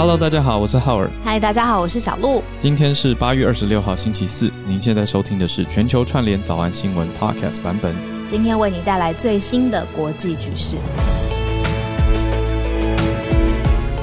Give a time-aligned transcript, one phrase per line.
[0.00, 1.10] Hello，大家好，我是浩尔。
[1.22, 2.42] 嗨，大家好，我是小鹿。
[2.58, 4.50] 今天是八月二十六号，星期四。
[4.66, 7.94] 您现在收听的是全球串联早安新闻 Podcast 版本。
[8.26, 10.78] 今天为你带来最新的国际局势。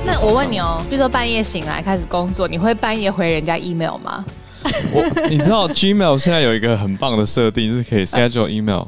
[0.05, 4.23] 那我问你哦，比如说半夜醒来开始工作，你会半夜回人家 email 吗？
[4.93, 8.83] 我，你知道 Gmail 现在有一个很棒的设定，是可以 schedule email。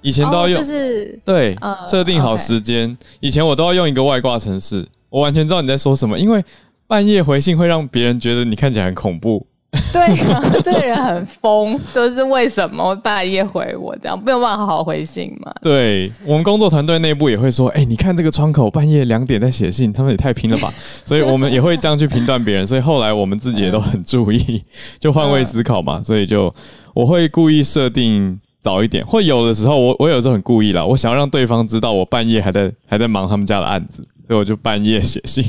[0.00, 1.56] 以前都要用，哦、就是对，
[1.88, 2.88] 设、嗯、定好时间。
[2.88, 2.96] Okay.
[3.18, 4.86] 以前我都要用一个外挂程式。
[5.12, 6.42] 我完全知道你在说什么，因为
[6.86, 9.46] 半夜回信会让别人觉得你看起来很恐怖。
[9.90, 15.52] 对啊，这个人很疯，就是为什么半夜回我这样，没有办法好好回信嘛？
[15.62, 20.72] 对，我们工作团队内部也会说，哎、欸，你看这个窗口半夜两点在写信，他们也太拼了吧？
[21.04, 22.66] 所以我们也会这样去评断别人。
[22.66, 24.62] 所以后来我们自己也都很注意，
[24.98, 26.02] 就换位思考嘛。
[26.02, 26.54] 所以就
[26.94, 34.06] 我会故意设定早一点，或有的时候我我有时候很故意啦，我想要让对方知道我半夜还在还在忙他们家的案子。
[34.28, 35.44] 所以我就半夜写信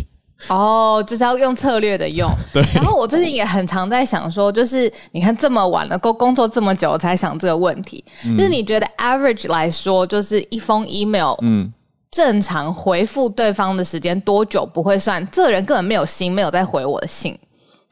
[0.50, 2.30] 哦，就是要用策略的用。
[2.52, 2.62] 对。
[2.74, 11.72] 然后我最近也很常在想说，就是你看这么晚了，工工作这么久才想这个问题，嗯、就是你觉得 average 来说，就是一封 email，嗯，
[12.12, 15.26] 正常回复对方的时间多久不会算？
[15.32, 17.38] 这个人根本没有心，没有在回我的信，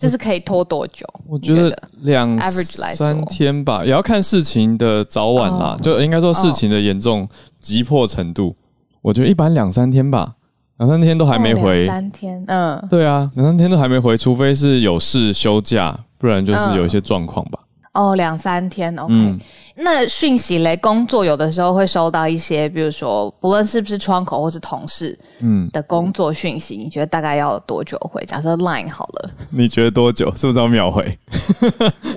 [0.01, 1.05] 就是可以拖多久？
[1.27, 8.55] 我觉得两 average 来三天吧，也要看事情的早晚啦，哦、就应该说事情的严重、哦、急迫程度。
[9.01, 10.33] 我觉得一般两三天吧。
[10.77, 17.59] 两三天都还没回，两三天，嗯，对啊，两三天都还没回，除非是有事休假，不然就是有一些状况吧。
[17.93, 19.13] 哦，两三天，OK。
[19.13, 19.39] 嗯
[19.83, 28.23] 那讯息类工作有的时候会收到一些，比如说不论是不是窗口或是同事，嗯，的工作讯息，嗯，你觉得大概要多久回？
[28.25, 30.31] 假设 Line 好了，你觉得多久？
[30.35, 31.17] 是不是要秒回？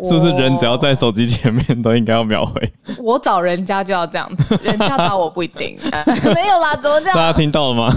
[0.02, 2.72] 是不是人只要在手机前面都应该要秒回？
[2.98, 5.78] 我找人家就要这样子，人家找我不一定。
[6.34, 7.14] 没有啦，怎么这样？
[7.16, 7.88] 大家听到了吗？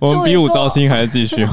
[0.00, 1.46] 我们比武招亲还是继续？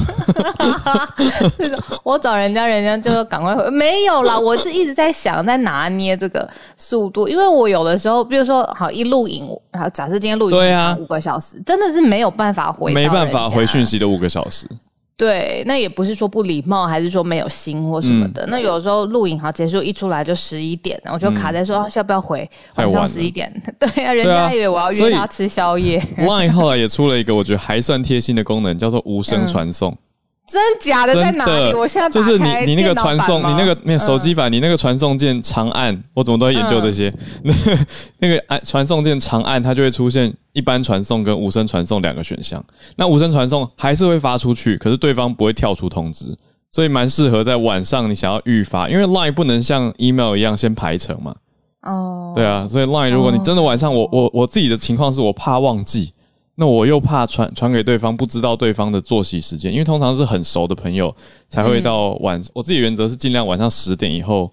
[2.02, 3.70] 我找人家人家就赶快回。
[3.70, 7.46] 没有啦，我是一直在想，在拿捏这个速度，因为。
[7.56, 14.68] 我有的时候，比如说，好一录影，好假设今天录影长五个小时，啊，真的是没有办法回，没办法回讯息的五个小时。
[15.16, 18.44] 对，那也不是说不礼貌，还是说没有心或什么的。
[18.44, 23.50] 嗯、那有时候录影好结束一出来就十一点，我就卡在说、嗯、要不要回晚上十一点。
[23.78, 25.98] 对啊，人家以为我要约他吃宵夜。
[26.18, 29.92] Line 后来也出了一个我觉得还算贴心的功能，叫做无声传送。
[29.92, 29.98] 嗯
[30.46, 31.74] 真假的在哪里？
[31.74, 37.12] 我现在就是你，你那个传送，你那个没有手机版，你那个传送键长按，我怎么都在研究这些。
[37.42, 37.52] 那
[38.20, 42.64] 那个按传送键长按，它就会出现一般传送跟无声传送两个选项。
[42.94, 46.36] 那无声传送还是会发出去，可是对方不会跳出通知，
[46.70, 51.34] 所以蛮适合在晚上你想要预发，因为 Line 不能像 email 一样先排程嘛。
[51.82, 56.12] 哦，对啊，所以 Line 如果你真的晚上，我我我自己的情况是我怕忘记。
[56.58, 61.14] 那我又怕传传给对方，不知道对方的作息时间，因为通常是很熟的朋友
[61.48, 62.40] 才会到晚。
[62.40, 64.50] 嗯、我自己原则是尽量晚上十点以后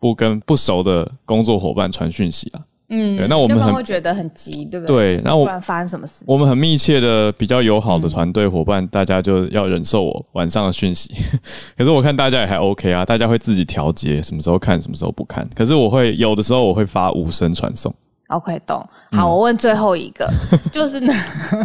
[0.00, 2.60] 不跟不熟的工作伙伴传讯息啊。
[2.94, 5.16] 嗯，对，那我们很会觉得很急，对不对？
[5.16, 6.24] 对，那我不然发生什么事？
[6.26, 11.10] 我们很密切的、比较友好的团队伙伴、嗯，大家就要忍受我晚上的讯息。
[11.76, 15.48] 可是我看大家也还 OK 啊，大家会自己调节什么时候看，什么时候不看。
[15.54, 17.94] 可是我会有的时候我会发无声传送。
[18.32, 18.86] OK，懂。
[19.12, 21.12] 好，我问最后一个，嗯、 就是呢，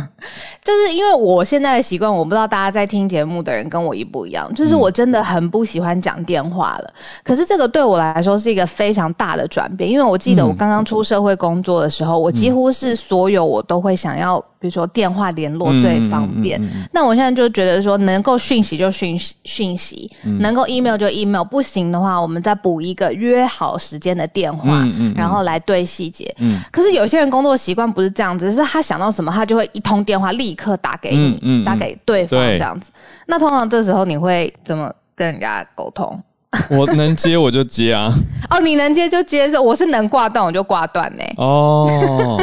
[0.64, 6.94] 就是因为我现在的习惯，我不知道大家在听节目的人跟我一不一样，就是我真的很不喜欢讲电话了。
[7.24, 14.44] 可是这个对我来说是一个非常大的转变，因为我记得我刚刚出社会工作的时候，我几乎是所有我都会想要。
[14.60, 26.34] 比如说电话联络最方便，嗯嗯嗯嗯，那我现在就觉得说能够讯息就讯讯息，嗯，能够 email 就 email，不行的话，我们再补一个约好时间的电话，嗯然后来对细节。
[26.40, 32.92] 嗯，可是有些人工作习惯不是这样子，是他想到什么，他就会一通电话立刻打给你，嗯，打给对方这样子。
[33.26, 36.20] 那通常这时候你会怎么跟人家沟通？
[36.72, 38.12] 我能接我就接啊。
[38.50, 41.24] 哦，你能接就接，我是能挂断我就挂断呢。
[41.38, 42.42] 哦。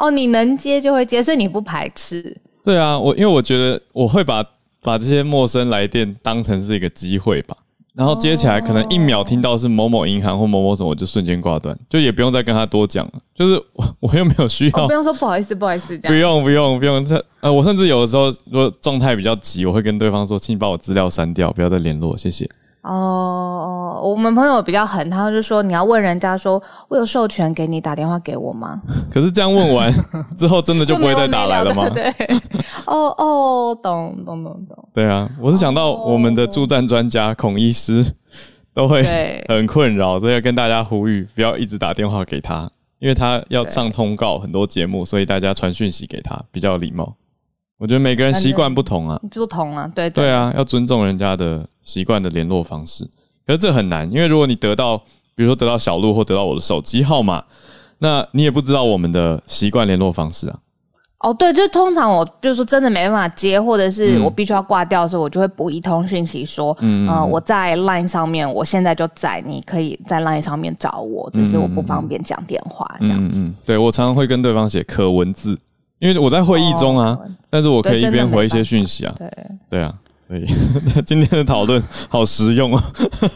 [0.00, 2.36] 哦，你能接就会接，所以你不排斥。
[2.64, 4.42] 对啊，我因为我觉得我会把
[4.82, 7.56] 把这些陌生来电当成是一个机会吧，
[7.94, 13.12] 然后接起来可能一秒听到是某某银行或某某什么，我就瞬间挂断，就也不用再跟他多讲了。
[13.34, 16.14] 就是我 我又没有需要，哦、不用说不好意思，不好意思这样。
[16.14, 22.46] 不用不用不用，这呃，我甚至有的时候如果状态比较急，我会跟对方说，请你把我资料删掉，不要再联络，谢谢。
[22.82, 28.80] 哦哦，我们朋友比较狠，他就说你要问人家说，我有授权给你打电话给我吗？
[29.12, 29.92] 可是这样问完
[30.36, 31.88] 之后，真的就不会再打来了吗？
[31.94, 32.10] 对，
[32.86, 34.88] 哦哦，懂懂懂懂。
[34.94, 38.04] 对啊，我是想到我们的助战专家孔医师
[38.72, 39.02] 都会
[39.48, 47.14] 很困扰，所以要跟大家呼吁，不要一直打电话给他，因为他要上通告很多节目，所以大家传讯息给他比较有礼貌。
[47.78, 53.08] 我觉得每个人习惯不同啊，不同啊，对对啊，要尊重人家的习惯的联络方式。
[53.50, 54.96] 可是这很难，因为如果你得到，
[55.34, 57.42] 比如说得到小鹿或得到我的手机号码，
[57.98, 60.56] 那你也不知道我们的习惯联络方式啊。
[61.18, 73.34] 哦，对，就通常我就是说真的没办法接，或者是我必须要挂掉的时候，嗯、我就会补一通讯息说，嗯，呃，我在 Line 上面，我现在就在，你可以在 Line 上面找我，只是我不方便讲电话这样子。
[73.34, 75.58] 嗯嗯，对，我常常会跟对方写可文字，
[75.98, 79.12] 因为我在会议中啊，哦、但是我可以一边回一些讯息啊。
[79.18, 79.28] 对
[79.68, 79.92] 对啊。
[80.30, 80.46] 所以
[81.04, 82.84] 今天的讨论好实用啊！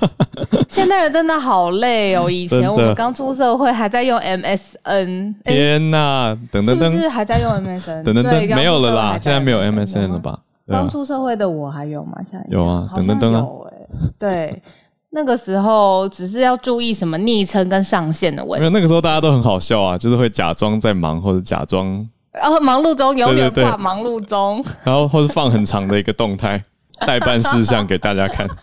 [0.71, 2.31] 现代人真的好累哦。
[2.31, 6.39] 以前我们刚出社会还在用 MSN，天哪！
[6.53, 8.05] 等等等，是不是还在用 MSN？
[8.05, 10.39] 等等等，没有了啦，现在没有 MSN 了吧？
[10.69, 12.13] 刚出社会的我还有吗？
[12.31, 13.45] 现在有啊，等等等啊。
[14.17, 14.63] 对，
[15.11, 18.61] 那个时候只是要注意什么昵称跟上限的问题。
[18.61, 26.63] 没有，那个时候大家都很好笑啊，就是会假装在忙或者假装，然后忙碌中，永远挂忙碌中，然后或是放很长的一个动态。
[27.01, 28.47] 待办事项给大家看，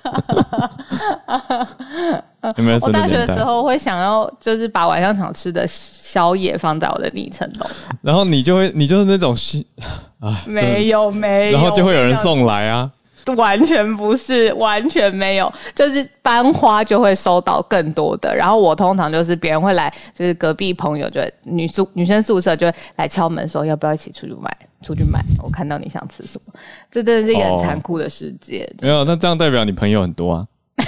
[2.57, 2.77] 有没有？
[2.81, 7.67] 我大学的时候会想要，就是把晚上想吃的宵夜放在我的昵称中，
[8.01, 9.35] 然后你就会，你就是那种
[10.19, 12.89] 啊，没有没有，然后就会有人送来啊。
[13.37, 18.35] 完全不是，完全没有，就是班花就会收到更多的。
[18.35, 24.51] 然后我通常就是别人会来，就是隔壁朋友就女宿女生宿舍就会来敲门说要不要一起出去买，
[24.81, 25.23] 出去买。
[25.41, 26.53] 我看到你想吃什么，
[26.89, 28.63] 这真的是一个很残酷的世界。
[28.79, 30.47] 哦、没有，那这样代表你朋友很多啊？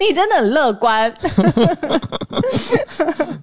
[0.00, 1.12] 你真的很乐观。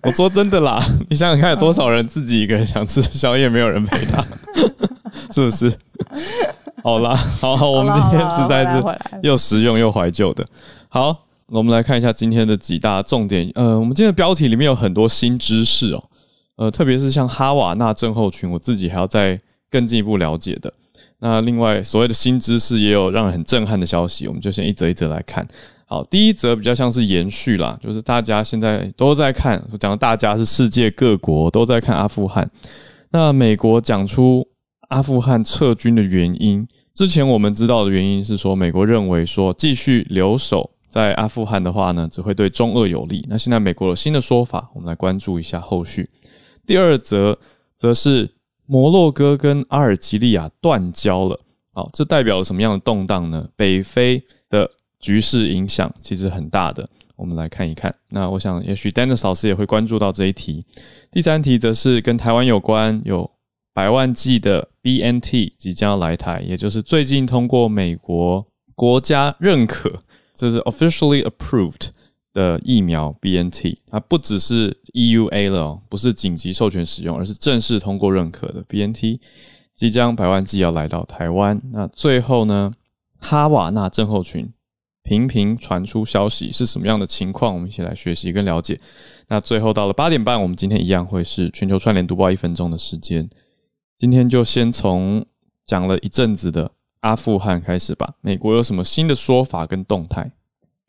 [0.02, 4.26] 我说真的啦，你想想看，有多少人自己一个人想吃宵夜，没有人陪他，
[5.32, 5.72] 是不是？
[6.84, 8.82] 好啦，好好，我们今天实在是
[9.22, 10.46] 又实用又怀旧的。
[10.88, 13.52] 好，我们来看一下今天的几大重点。
[13.56, 16.04] 呃，我们今天的标题里面有很多新知识哦。
[16.58, 19.40] 呃，特别是像哈瓦那症候群，我自己还要再
[19.76, 20.74] 更进一步了解的。
[21.20, 25.46] 那另外所谓的新知识，也有让人很震撼的消息，我们就先一则一则来看。
[25.86, 32.50] 好，第一则比较像是延续啦，就是大家现在都在看，讲的大家是世界各国都在看阿富汗。
[33.12, 34.48] 那美国讲出
[34.90, 36.66] 阿富汗撤军的原因。
[36.94, 43.26] 之前我们知道的原因是说，美国认为说继续留守在阿富汗的话呢，只会对中俄有利。
[43.30, 46.10] 那现在美国有新的说法，我们来关注一下后续。
[46.66, 47.38] 第二则
[47.78, 48.30] 则是
[48.66, 51.40] 摩洛哥跟阿尔及利亚断交了。
[51.74, 53.48] 好，这代表了什么样的动荡呢？
[53.56, 54.70] 北非的
[55.00, 56.90] 局势影响其实很大的。
[57.16, 57.94] 我们来看一看。
[58.10, 60.66] 那我想，也许 Dennis 老师也会关注到这一题。
[61.12, 63.30] 第三题则是跟台湾有关，有。
[63.74, 69.92] 百万计的 BNT 即将要来台，也就是最近通过美国国家认可，
[70.34, 71.90] 这是 officially approved
[72.36, 79.22] 的疫苗 BNT，它不只是 EUA 了哦，不是紧急授权使用，而是正式通过认可的 BNT，
[79.74, 81.62] 即将百万剂要来到台湾。
[81.72, 82.74] 那最后呢，
[83.20, 84.52] 哈瓦那症候群
[85.02, 87.54] 频频传出消息，是什么样的情况？
[87.54, 88.78] 我们一起来学习跟了解。
[89.30, 93.30] 那最后到了八点半，我们今天一样会是全球串联读报一分钟的时间。
[93.98, 95.26] 今天就先从
[95.66, 98.16] 讲了一阵子的阿富汗开始吧。
[98.20, 100.30] 美国有什么新的说法跟动态？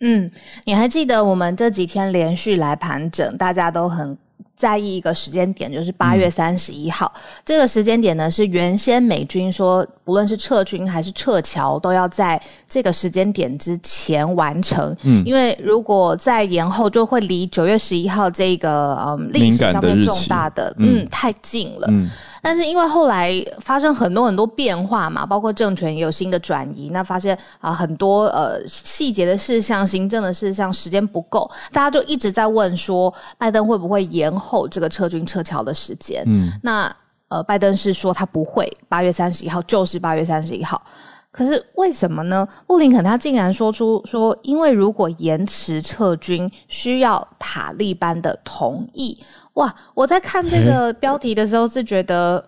[0.01, 0.31] 嗯，
[0.65, 4.17] 你还记得我们这几天连续来盘整，大家都很
[4.55, 7.11] 在意一个时间点，就是八月三十一号。
[7.17, 14.95] 嗯、这个时间点呢，是原先美军说，不论是撤军还是撤侨，都要在这个时间点之前完成。
[15.05, 21.87] 嗯，因为如果再延后，就会离九月十一号这个嗯历史上面重大的，嗯，嗯太近了。
[21.91, 22.11] 嗯。
[22.47, 36.23] 但是因为后来发生很多很多变化嘛，包括政权也有新的转移，那发现啊很多呃细节的事项、行政的事项时间不够，大家就一直在问说，拜登会不会延后这个撤军撤侨的时间？
[36.25, 36.95] 嗯，那
[37.27, 40.81] 呃拜登是说他不会，八月三十一号就是八月三十一号。
[41.33, 42.47] 可是为什么呢？
[42.65, 49.19] 布林肯他竟然说出说，因为如果延迟撤军需要塔利班的同意。
[49.57, 49.75] 哇！
[49.95, 52.43] 我在看这个标题的时候是觉得，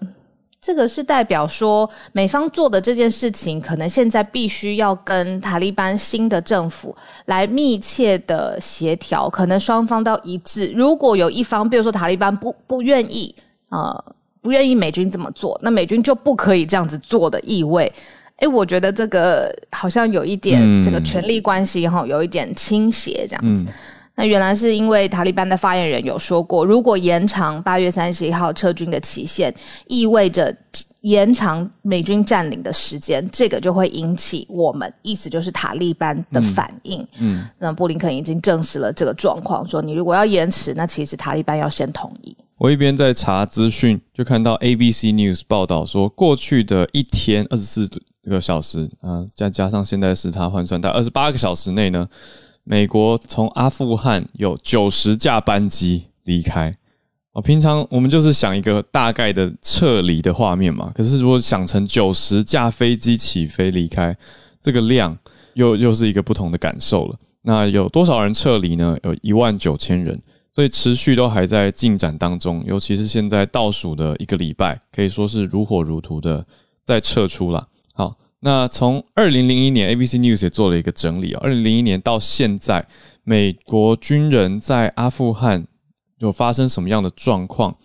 [0.60, 10.70] 这个是代表说美方做的这件事情，可能现在必须要跟塔利班新的政府来密切的协调，可能双方都要一致。
[10.76, 13.34] 如果有一方，比如说塔利班不不愿意
[13.70, 14.04] 啊、呃，
[14.42, 17.90] 不愿意美军这么做，那美军就不可以这样子做的意味。
[18.36, 23.64] 哎，我觉得这个好像有一点这个权力关系哈，有一点倾斜这样子。
[23.64, 23.72] 嗯
[24.18, 29.54] 那原来是因为塔利班的发言人有说过，如果延长八月三十一号撤军的期限，
[29.86, 30.52] 意味着
[31.02, 37.00] 延长美军占领的时间，这个就会引起我们，意思就是塔利班的反应。
[37.20, 42.36] 嗯，嗯，那布林肯已经证实了这个状况，说你如果要延迟，那其实塔利班要先同意。
[42.56, 47.88] 我一边在查资讯，就看到 ABC News 报道说，过去的一天二十四
[48.28, 52.08] 个小时啊，再加上现在时差换算，在二十八个小时内呢，
[52.70, 56.76] 美国从阿富汗有九十架班机离开。
[57.32, 64.14] 哦，平常我们就是想一个大概的撤离的画面嘛，可是如果想成九十架飞机起飞离开，
[64.60, 65.16] 这个量
[65.54, 67.16] 又又是一个不同的感受了。
[67.40, 68.98] 那有多少人撤离呢？
[69.02, 70.20] 有一万九千人。
[70.54, 76.44] 所以持续都还在进展当中，尤其是现在倒数的一个礼拜，可以说是如火如荼的
[76.84, 77.66] 在撤出了。
[78.40, 82.86] 那从二零零一年，ABC News 也做了一个整理啊，二零零一年到现在，
[83.24, 85.66] 美国军人在阿富汗
[86.18, 87.76] 有发生什么样的状况？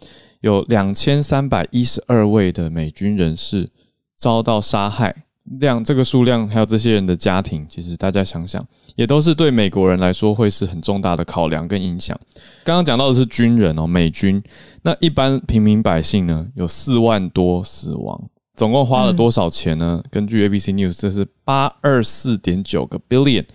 [0.41, 3.69] 有两千三百一十二位的美军人士
[4.13, 5.15] 遭到杀害，
[5.59, 8.65] 量这个数量还有这些人的家庭，其实大家想想。
[8.95, 12.15] 也都是对美国人来说会是很重大的考量跟影响。
[12.63, 14.43] 刚刚讲到的是军人哦，美军。
[14.83, 20.01] 那一般平民百姓呢，有四万多死亡，总共花了多少钱呢？
[20.03, 23.45] 嗯、根据 ABC News，这是八二四点九个 billion，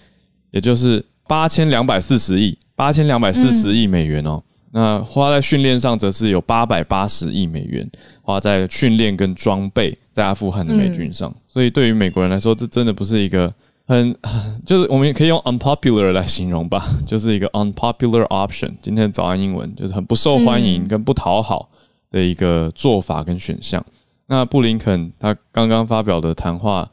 [0.50, 4.43] 也就是八千两百四十亿，八千两百四十亿美元哦。
[4.43, 7.88] 嗯、那花在训练上则是有八百八十亿美元，
[8.23, 11.31] 花在训练跟装备在阿富汗的美军上。
[11.31, 13.52] 嗯、所以对于美国人来说，这真的不是一个。
[13.87, 14.14] 很，
[14.67, 18.71] 就是我们也可以用 unpopular 来形容吧， 就是一个 unpopular option。
[18.83, 21.71] 今天的早安英文就是很不受欢迎跟不讨好
[22.11, 23.83] 的一个做法跟选项。
[24.28, 26.88] 嗯、那布林肯他刚刚发表的谈话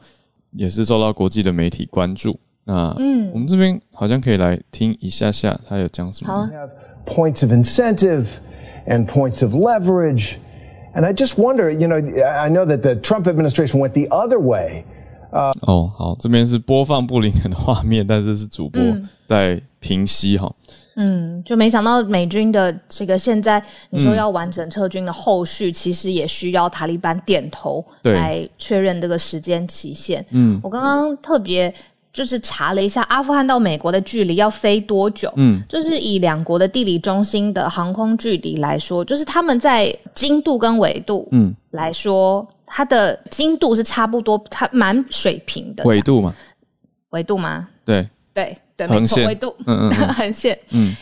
[0.50, 2.38] 也是受到国际的媒体关注。
[2.64, 6.32] 那嗯，我们这边好像可以来听一下下他有讲什么。
[6.32, 6.48] 好
[7.06, 8.26] points of incentive
[8.86, 10.36] and points of leverage.
[10.92, 14.40] And I just wonder, you know, I know that the Trump administration went the other
[14.40, 14.84] way.
[15.30, 18.82] 哦，好，这边是播放布林肯的画面，但是是主播
[19.26, 20.50] 在平息哈。
[20.96, 30.24] 嗯，就没想到美军的这个现在你说要完成撤军的后续，嗯、其实也需要塔利班点头来确认这个时间期限。
[30.30, 31.72] 嗯，我刚刚特别
[32.12, 35.32] 就是查了一下阿富汗到美国的距离要飞多久。
[35.36, 42.40] 嗯，就是以两国的地理中心的航空距离来说，就是他们在经度跟纬度嗯来说。
[42.40, 45.84] 嗯它的经度是差不多，它蛮水平的。
[45.84, 46.34] 纬度吗？
[47.10, 47.68] 纬度吗？
[47.84, 50.94] 对对对，没错，纬度，嗯嗯， 横线，嗯，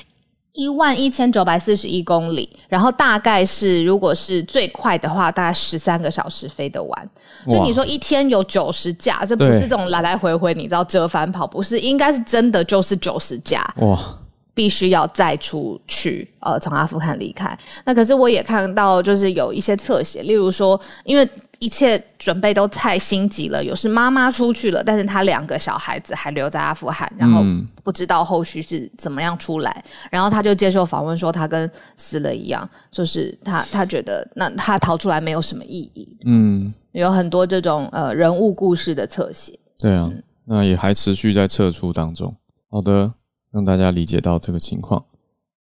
[0.53, 7.11] 一万一千九百四十一公里，然后大概是，如果是最快的话，大概十三个小时飞得完。
[7.47, 13.63] 所以你说一天有九十架，这不是这种来来回回，你知道折返跑，不是，应该是真的就是九十架。
[13.79, 14.19] 哇！
[14.55, 17.59] 必须要再出去，呃，从阿富汗离开。
[17.85, 21.29] 那可是我也看到，就是有一些侧写，例如说，因为
[21.65, 27.43] 一切准备都太心急了，有是妈妈出去了，但是他两个小孩子还留在阿富汗，然后
[27.83, 29.83] 不知道后续是怎么样出来。
[29.87, 36.19] 嗯、然后他就接受访问说，他跟死了一样，就是他他觉得那他逃出来没有什么意义。
[36.27, 39.59] 嗯，有很多这种呃人物故事的侧写。
[39.79, 42.35] 对啊，嗯、那也还持续在撤出当中。
[42.71, 43.13] 好的。
[43.55, 45.05] 让大家理解到这个情况。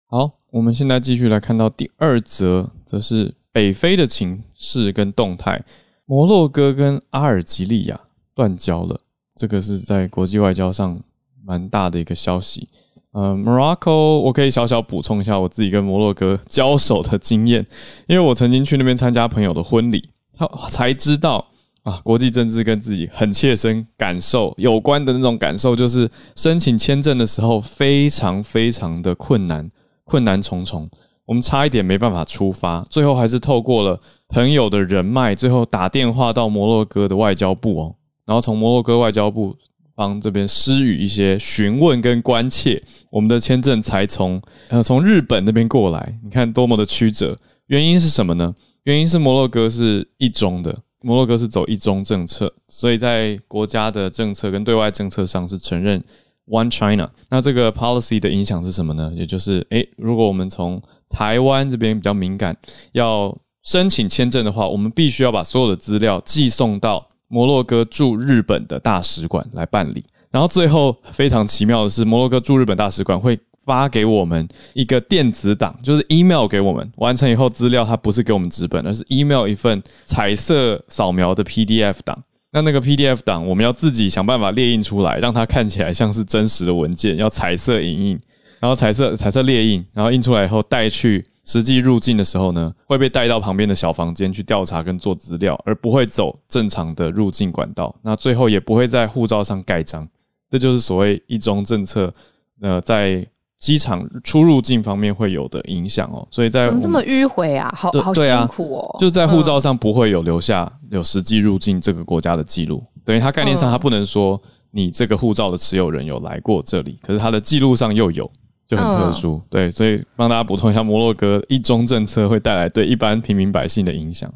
[0.07, 5.63] 好，我们现在继续来看到第二则，则是北非的情势跟动态。
[6.07, 8.01] 摩洛哥跟阿尔及利亚
[8.35, 9.01] 断交了，
[9.37, 11.01] 这个是在国际外交上
[11.45, 12.69] 蛮大的一个消息。
[13.13, 17.65] 呃，Morocco，我可以小小补充一下我自己跟摩洛哥交手的经验，
[18.07, 21.47] 因为我曾经去那边参加朋友的婚礼，他才知道。
[21.85, 29.71] 啊，国际政治跟自己很切身感受有关的那种感受，就是申请签证的时候非常非常的困难，
[30.05, 30.89] 困难重重。
[31.27, 34.01] 我们差一点没办法出发，最后还是透过了
[34.35, 37.95] 朋友的人脉，最后打电话到摩洛哥的外交部哦，
[38.27, 39.57] 然后从摩洛哥外交部
[39.95, 46.19] 帮这边施予一些询问跟关切，我们的签证才从呃从日本那边过来。
[46.25, 47.39] 你看多么的曲折，
[47.69, 48.53] 原因是什么呢？
[48.83, 50.77] 原因是摩洛哥是一中的。
[51.01, 56.03] 摩洛哥是走一中政策，所以在国家的政策跟对外政策上是承认
[56.49, 57.09] One China。
[57.29, 59.13] 那这个 policy 的影响是什么呢？
[59.15, 62.57] 也就是，诶，如果我们从台湾这边比较敏感，
[62.93, 70.05] 要申请签证的话，我们必须要把所有的资料寄送到摩洛哥驻日本的大使馆来办理。
[70.31, 82.23] 然后最后非常奇妙的是，摩洛哥驻日本大使馆会发给我们一个电子档，就是 email 给我们，完成以后资料它不是给我们纸本，而是 email 一份彩色扫描的 PDF 档。
[82.51, 88.21] 那那个 PDF 档我们要自己想办法列印出来，让它看起来像是真实的文件，要彩色影印，
[88.61, 97.95] 然后彩色彩色列印，然后印出来以后带去实际入境的时候呢，会被带到旁边的小房间去调查跟做资料，而不会走正常的入境管道。
[98.03, 100.09] 那最后也不会在护照上盖章。
[100.51, 102.13] 这就是所谓一中政策，
[102.61, 103.27] 呃，在
[103.59, 106.27] 机场出入境方面会有的影响哦。
[106.31, 107.73] 所以在怎么这么迂回啊？
[107.77, 108.97] 好好辛苦哦。
[109.01, 118.31] 就在护照上不会有留下有实际入境这个国家的记录，等于它概念上它不能说你这个护照的持有人有来过这里，可是它的记录上又有。
[118.69, 124.33] 就很特殊，嗯、对，所以帮大家补充一下，摩洛哥一中政策会带来对一般平民百姓的影响。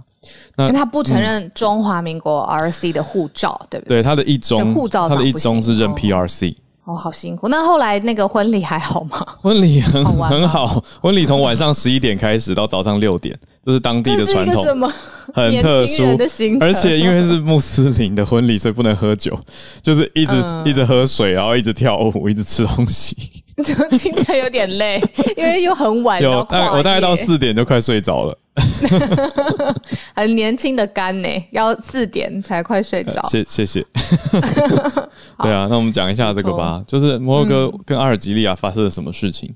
[0.56, 3.98] 那他不承认中华民国 RC 的护照，嗯、对不对？
[3.98, 6.54] 对，他的一中护照，他的一中是认 PRC。
[6.84, 7.48] 哦，好辛苦。
[7.48, 9.24] 那后来那个婚礼还好吗？
[9.40, 14.90] 婚礼很好很好，婚礼从晚上十一点开始到早上六点，这是当地的传统，什么
[15.34, 16.66] 很特殊的行程。
[16.66, 19.38] 而且因为是穆斯林的婚礼，所以不能喝酒，
[19.82, 23.37] 就是一直、嗯、一直喝水，然后一直跳舞，一直吃东西。
[23.98, 25.00] 听起来有点累，
[25.36, 26.22] 因为又很晚。
[26.22, 28.38] 有，大我大概到四点就快睡着了。
[30.14, 33.22] 很年轻的肝呢，要四点才快睡着。
[33.28, 33.84] 谢谢谢。
[35.42, 39.54] 对啊，那我们讲一下这个吧，就是摩洛哥跟阿尔及利亚发生了什么事情。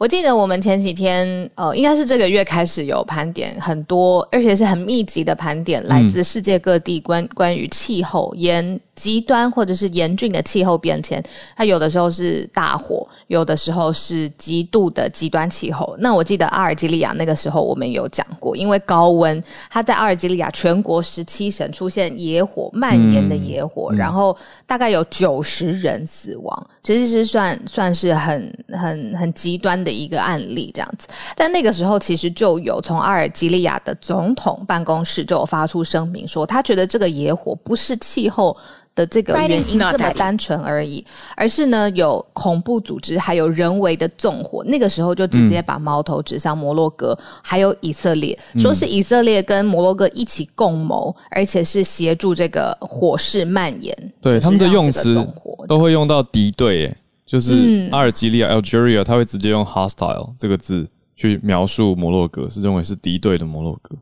[0.00, 11.22] 我记得我们前几天，呃，应该是这个月开始有盘点很多，而且是很密集的盘点，来自世界各地关关于气候严极端或者是严峻的气候变迁。
[11.54, 15.94] 它有的时候是大火，有的时候是极度的极端气候。
[15.98, 24.34] 那我记得阿尔及利亚那个时候我们有讲过，因为高温，它在阿尔及利亚全国十七省出现野火蔓延的野火，嗯、然后
[24.66, 29.90] 大概有九十人死亡，其实是算算是很很很极端的。
[30.00, 38.56] 一个案例这样子，但那个时候其实就有从阿尔及利亚的总统办公室就有发出声明说，他觉得这个野火不是气候
[38.94, 41.04] 的这个原因这么单纯而已，
[41.36, 44.64] 而是呢有恐怖组织还有人为的纵火。
[44.64, 54.12] 那个时候就直接把矛头指向摩洛哥还有以色列，说是以色列跟摩洛哥一起共谋，而且是协助这个火势蔓延。
[54.20, 55.26] 对，他们的用词
[55.68, 56.96] 都会用到敌对耶。
[57.26, 63.94] 就是阿尔及利亚、嗯、Algeria，他会直接用 hostile 这个字去描述摩洛哥，是认为是敌对的摩洛哥。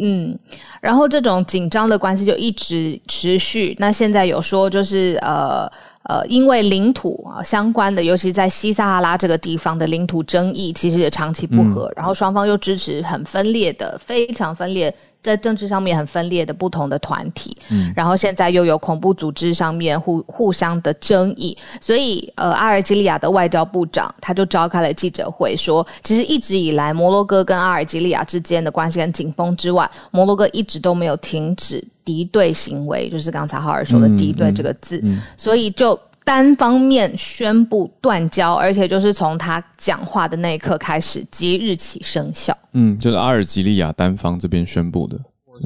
[0.00, 0.38] 嗯，
[0.80, 3.76] 然后这种紧张的关系就一直持续。
[3.78, 5.70] 那现在有说，就是呃
[6.04, 11.86] 呃，因为领土啊相关的，尤其在西撒哈拉这个地方的领土争议，其实也长期不和。
[11.86, 14.94] 嗯、然后双方又支持很分裂的，非常分裂。
[15.22, 35.98] 在政治上面很分裂的不同的团体，嗯，然后现在又有恐怖组织上面互互相的争议，所以呃，阿尔及利亚的外交部长他就召开了记者会，说，其实一直以来摩洛哥跟阿尔及利亚之间的关系很紧绷之外，摩洛哥一直都没有停止敌对行为，就是刚才浩尔说的敌对这个字，嗯嗯嗯、所以就。
[36.27, 42.57] 单方面宣布断交，而且就是从他讲话的那一刻开始，即日起生效。
[42.71, 45.19] 嗯，就是阿尔及利亚单方这边宣布的。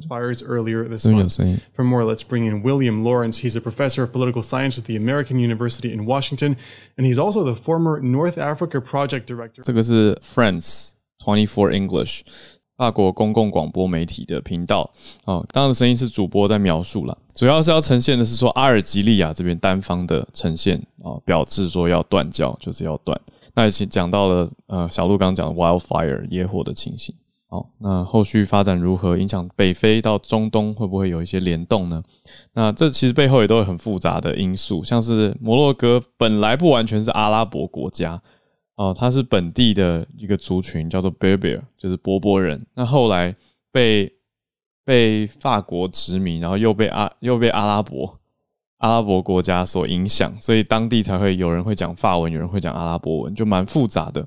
[0.09, 1.39] Fires earlier this month.
[1.75, 3.39] For more, let's bring in William Lawrence.
[3.39, 6.57] He's a professor of political science at the American University in Washington,
[6.97, 9.63] and he's also the former North Africa Project Director.
[9.63, 10.89] 这个是 France
[11.23, 12.21] Twenty Four English。
[12.82, 14.90] 法国公共广播媒体的频道
[15.24, 23.16] 哦，刚刚的声音是主播在描述了，主要是要呈现的是说阿尔及利亚这边单方的呈现啊、哦，表示说要断交，就是要断。
[23.54, 27.14] 那也讲到了呃，小鹿刚刚讲的 wildfire 野火的情形。
[27.48, 32.02] 好、哦，那后续发展如何，影响北非到中东会不会有一些联动呢？
[32.52, 38.20] 那这其实背后也都有很复杂的因素，像是摩洛哥本来不完全是阿拉伯国家。
[38.82, 42.66] 哦，他是本地的一个族群，叫做 Berber，就是柏柏人。
[42.74, 43.32] 那后来
[43.70, 44.12] 被
[44.84, 48.18] 被法国殖民，然后又被阿又被阿拉伯
[48.78, 54.26] 阿拉伯国家所影响，所以当地才会有人会讲法文，有人会讲阿拉伯文，就蛮复杂的。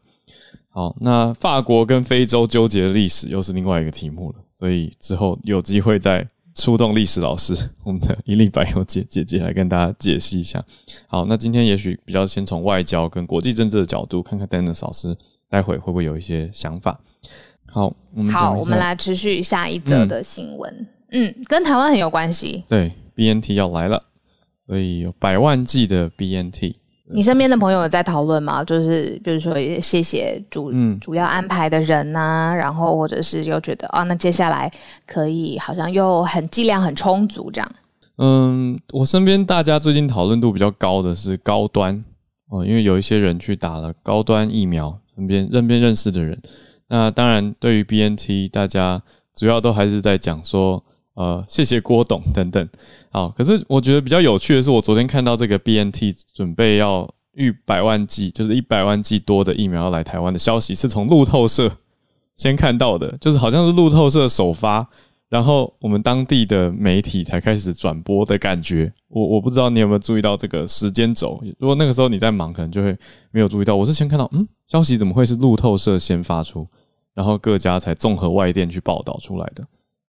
[0.70, 6.26] 好，那法国跟非洲纠结的历史又是另外一个题目了，所以之后有机会再。
[6.56, 10.64] 出动历史老师， 我们的伊丽白油姐姐姐来跟大家解析一下。
[11.06, 15.16] 好，那今天也许比较先从外交跟国际政治的角度，看看 Dennis 老师
[15.50, 17.00] 待会会不会有一些想法。
[17.66, 20.74] 好，我们好，我们来持续下一则的新闻。
[21.12, 22.64] 嗯，嗯，跟台湾很有关系。
[22.70, 24.02] 对，BNT 要来了，
[24.66, 26.76] 所以有百万计的 BNT。
[27.08, 28.64] 你身边的朋友有在讨论吗？
[28.64, 34.72] 就是比如说，谢谢主、嗯、主要安排的人呐、啊，然后或者是又觉得啊，那接下来
[35.06, 37.72] 可以好像又很剂量很充足这样。
[38.18, 42.04] 嗯，我身边大家最近讨论度比较高的是高端
[42.50, 46.42] 哦，因为有一些人去打了高端疫苗，身边身边认识的人。
[46.88, 49.02] 那当然，对于 BNT，大家
[49.36, 50.84] 主要都还是在讲说，
[51.16, 52.70] 呃，谢谢郭董等等。
[53.10, 61.72] 好，可是我觉得比较有趣的是，我昨天看到这个 BNT 准备要逾百万剂，就是一百万剂多的疫苗要来台湾的消息，是从路透社
[62.36, 64.86] 先看到的，就是好像是路透社首发，
[65.30, 68.92] 然后我们当地的媒体才开始转播的感觉。
[69.08, 71.42] 我我不知道你有没有注意到这个时间轴。
[71.58, 72.98] 如果那个时候你在忙，可能就会
[73.32, 73.74] 没有注意到。
[73.74, 76.68] 我是先看到，嗯，消息怎么会是路透社先发出，
[77.14, 79.66] 然后各家才综合外电去报道出来的。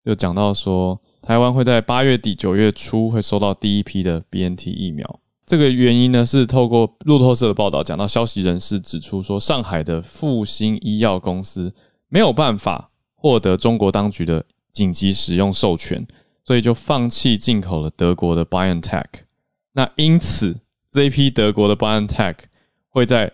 [0.06, 5.18] 就讲到说，台湾会在八月底九月初会收到第一批的 BNT 疫苗。
[5.44, 11.74] 这个原因呢，是透过路透社的报道讲到，消息人士指出说，上海的复星医药公司
[12.08, 16.06] 没有办法获得中国当局的紧急使用授权，
[16.44, 19.06] 所以就放弃进口了德国的 BioNTech。
[19.72, 20.60] 那因此，
[20.92, 22.36] 这一批德国的 BioNTech
[22.90, 23.32] 会在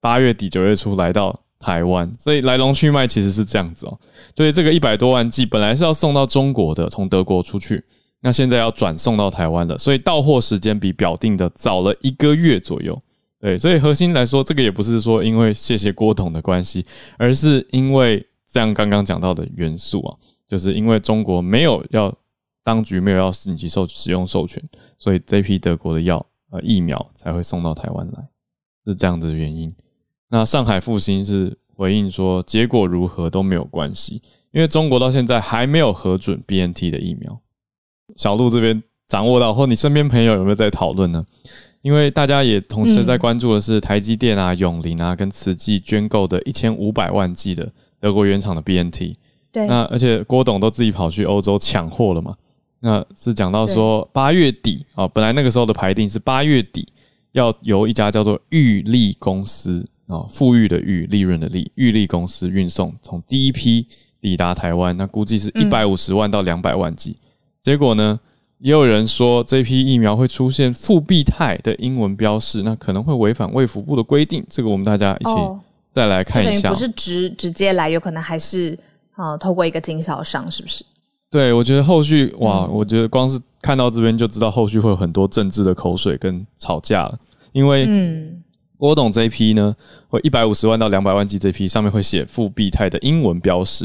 [0.00, 3.96] 八月底九月初来到台湾，所以来龙去脉其实是这样子哦。
[4.34, 7.84] 所以这个一百多万剂本来是要送到中国的，从德国出去。
[8.22, 13.00] 那现在要转送到台湾了，所以到货时间比表定的早了一个月左右。
[13.38, 16.84] 对，所以核心来说，这个也不是说因为谢谢郭董的关系，
[17.16, 22.14] 而是因为这样刚刚讲到的元素啊，就是因为中国没有要
[22.62, 24.62] 当局没有要紧急授使用授权，
[24.98, 28.28] 所以这批德国的药呃疫苗才会送到台湾来，
[28.84, 29.74] 是这样子的原因。
[30.30, 37.38] 那上海复星是回应说，结果如何都没有关系，因为中国到现在还没有核准 BNT 的疫苗。
[38.16, 41.26] 小路这边掌握到，或你身边朋友有没有在讨论呢？
[41.82, 49.16] 因为大家也同时在关注的是台积电啊、永林啊跟慈济捐购的一千五百万剂的德国原厂的 BNT。
[49.50, 49.66] 对。
[49.66, 52.36] 那而且郭董都自己跑去欧洲抢货了嘛？
[52.80, 56.86] 那是讲到说八月底啊，本来那个时候的排定是八月底
[57.32, 63.86] 要由一家叫做裕立公司啊，富裕的裕，利润的利，裕利公司运送，从第一批
[64.20, 67.16] 抵达台湾，那估计是一百五十万到两百万剂。
[67.62, 68.18] 结果呢，
[68.58, 74.44] 也有人说这批疫苗会出现复必泰的英文标示，那可能会违反卫福部的规定。
[74.50, 75.30] 这个我们大家一起
[75.92, 76.68] 再来看一下。
[76.68, 78.78] 哦、不是直直接来，有可能还是
[79.12, 80.84] 啊、呃，透过一个经销商，是不是？
[81.30, 87.18] 对，我觉得后续哇，我觉得光是看到这边就知道后续会有很多政治的口水跟吵架了。
[87.52, 88.39] 因为嗯，
[88.80, 89.76] 郭董这一批呢，
[90.08, 93.84] 会一百五十万到两百万剂这批上面会写复必泰的英文标识。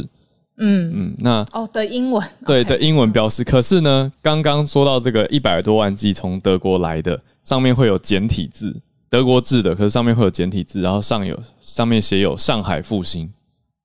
[0.57, 0.89] 嗯。
[0.95, 8.73] 嗯，那哦的英文对的英文标识，可是呢，刚刚说到这个一百多万剂从德国来的，上面会有简体字，
[9.09, 13.29] 德国制的，可是上面会有简体字，然后上有上面写有上海复兴，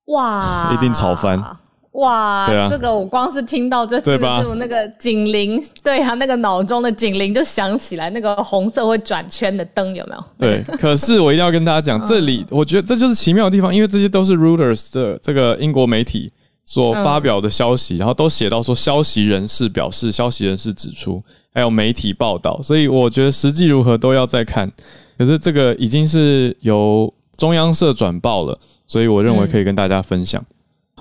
[0.07, 1.44] 哇，一定吵翻，
[1.92, 10.24] 哇，这个我光是听到这四个字，那个警铃， 对啊，那个脑中的警铃就响起来，那个红色会转圈的灯有没有？
[10.38, 16.33] 对，可是我一定要跟大家讲，这里我觉得这就是奇妙的地方，因为这些都是 Reuters 的这个英国媒体。
[16.62, 21.20] 所发表的消息，然后都写到说，消息人士表示，消息人士指出，
[21.53, 24.70] 还有媒体报道，所以我觉得实际如何都要再看。
[25.18, 30.44] 可是这个已经是由中央社转报了，所以我认为可以跟大家分享。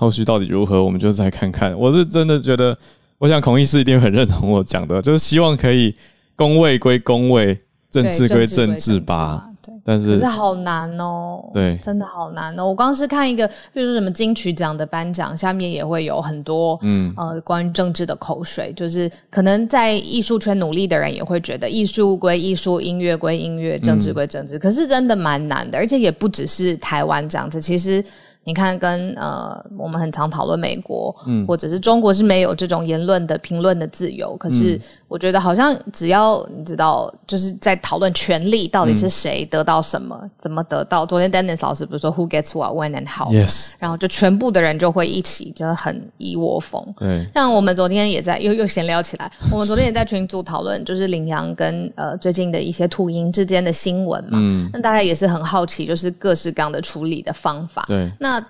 [0.00, 1.78] 后续到底如何，我们就再看看。
[1.78, 2.74] 我是真的觉得，
[3.18, 5.94] 我想孔医师一定很认同我讲的，就是希望可以
[6.34, 7.60] 公位归公位，
[7.90, 9.46] 政治归政治吧。
[9.84, 12.66] 但是可是好难哦，对，真的好难哦。
[12.66, 18.72] 我光是看一个，比如说什么金曲奖的颁奖，下面也会有很多，嗯呃，关于政治的口水。
[18.72, 24.56] 就是可能在艺术圈努力的人也会觉得，艺术归艺术，音乐归音乐，政治归政治。
[24.56, 28.02] 嗯、可是真的蛮难的，而且也不只是台湾这样子，其实。
[28.44, 34.36] 你看跟，跟呃，我们很常讨论美国，嗯，或者是中国是没有这种言论的评论的自由。
[34.36, 41.04] 可是我觉得好像只要你知道，就是在讨论权力到底是谁得到什么，嗯、怎么得到。
[41.04, 46.94] 昨天 Dennis 老师不是说 Who gets what, when and how？Yes，然后就全部的人就会一起，就是很一窝蜂。
[46.96, 54.38] 对，像我们昨天也在又又闲聊起来，我们昨天也在群组讨论，就是羚羊跟呃最近的一些秃鹰之间的新闻嘛。
[54.40, 57.84] 嗯，那大家也是很好奇，就是各式各样的处理的方法。
[57.88, 58.40] 对，那。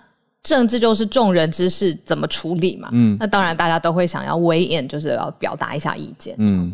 [0.42, 2.88] 政治就是众人之事，怎么处理嘛？
[2.92, 6.34] 嗯，那当然，大家都会想要 weigh in，就是要表达一下意见。
[6.38, 6.72] 嗯，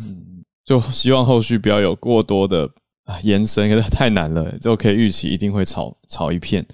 [0.64, 2.68] 就希望后续不要有过多的
[3.04, 6.64] 啊延伸，因为太难了，就可以预期一定会吵吵一片。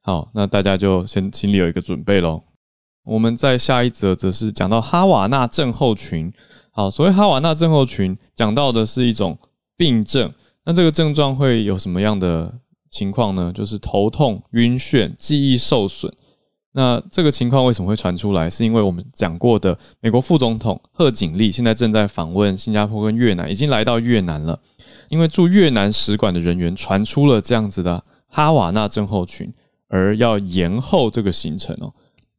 [0.00, 2.42] 好，那大家就先心里有一个准备喽。
[3.04, 6.32] 我们在下一则则是讲到哈瓦那症候群。
[6.72, 9.36] 好，所谓哈瓦那症候群，讲到的是一种
[9.76, 10.32] 病症。
[10.64, 12.54] 那这个症状会有什么样的
[12.90, 13.52] 情况呢？
[13.54, 16.10] 就是头痛、晕眩、记忆受损。
[16.72, 18.48] 那这个情况为什么会传出来？
[18.48, 24.60] 是因为我们讲过的美国副总统贺锦丽现在正在访问新加坡跟越南，已经来到越南了。
[25.08, 29.52] 因为驻越南使馆的人员传出了这样子的哈瓦那症候群，
[29.88, 31.90] 而要延后这个行程哦。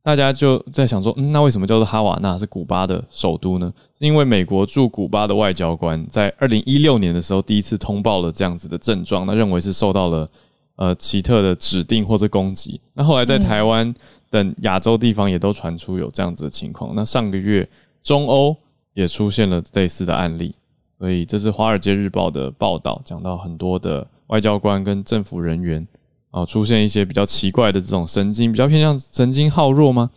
[0.03, 3.73] 大家就在想说，嗯，那为什么叫做哈瓦那是古巴的首都呢？
[3.97, 10.29] 是因为美国驻古巴的外交官在二零一六年的时候第一次通报了这样子的症状，那认为是受到了
[10.75, 12.79] 呃奇特的指定或者攻击。
[12.93, 13.89] 那后来在台湾。
[13.89, 13.95] 嗯
[14.29, 16.93] 等亚洲地方也都传出有这样子的情况。
[16.95, 17.67] 那上个月
[18.03, 18.55] 中欧
[18.93, 20.53] 也出现了类似的案例，
[20.97, 25.87] 所以这是《华尔街日报》的报道，讲到很多的外交官跟政府人员
[26.31, 30.09] 啊，出现一些比较奇怪的这种神经，比较偏向神经耗弱吗？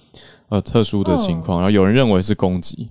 [0.48, 2.88] 呃，特殊的情况，然后有人认为是攻击。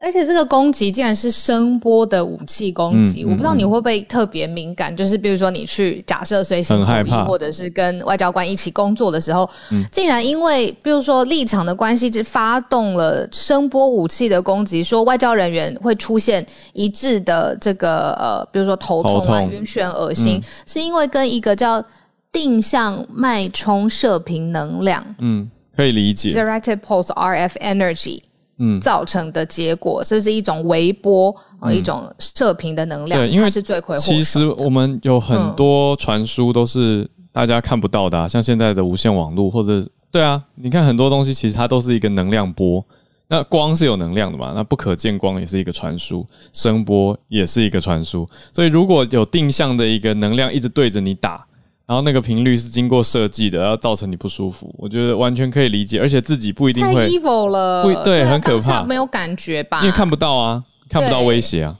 [0.00, 21.84] 而且这个攻击竟然是声波的武器攻击，嗯嗯、我不知道你会不会特别敏感，就是比如说你去假设随行会议，或者是跟外交官一起工作的时候，嗯、竟然因为比如说立场的关系，就发动了声波武器的攻击，说外交人员会出现一致的这个呃，比如说头痛啊、晕眩、恶心，嗯、是因为跟一个叫
[22.30, 28.20] 定向脉冲射频能量，嗯，可以理解，Directed Pulse RF Energy。
[28.58, 34.12] 嗯，造成的结果，这是一种微波，呃、嗯，一种射频的能量，对，因为是罪魁祸首。
[34.12, 42.84] 其实我们有很多传输都是大家看不到的，啊，嗯、像现在的无线网络，或者对啊，你看很多东西其实它都是一个能量波。
[43.28, 44.52] 那光是有能量的嘛？
[44.54, 48.28] 那不可见光也是一个传输，声波也是一个传输。
[48.52, 51.44] 所以如果有定向的一个能量一直对着你打。
[51.88, 56.94] 然后那个频率是经过设计的，然后造成你不舒服，我觉得完全可以理解，而且自己不一定会。
[56.94, 59.80] 太 evil 了，不对，很可怕，没有感觉吧？
[59.80, 61.74] 因为看不到啊，看不到威胁啊。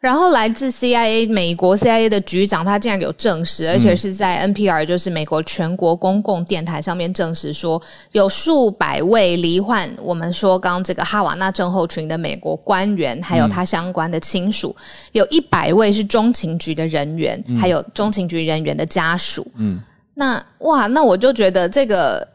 [0.00, 7.82] 然后来自 CIA 美国 CIA 的局长，他竟然有证实，而且是在 NPR，就是美国全国公共电台上面证实说，
[8.12, 14.74] 有数百位罹患我们说刚刚这个哈瓦那症候群的美国官员，还有他相关的亲属，
[15.12, 19.44] 有一百位是中情局的人员，还有中情局人员的家属。
[19.56, 19.80] 嗯，
[20.14, 22.26] 那哇，那我就觉得这个，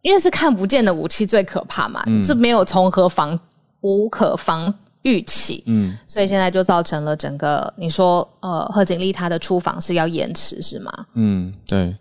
[0.00, 3.38] 因为是看不见的武器最可怕嘛，这没有从何防，
[3.82, 4.74] 无可防。
[5.02, 10.92] 预期，嗯，所以现在就造成了整个你说，呃，贺锦丽她的出访是要延迟是吗？
[11.14, 11.96] 嗯，对，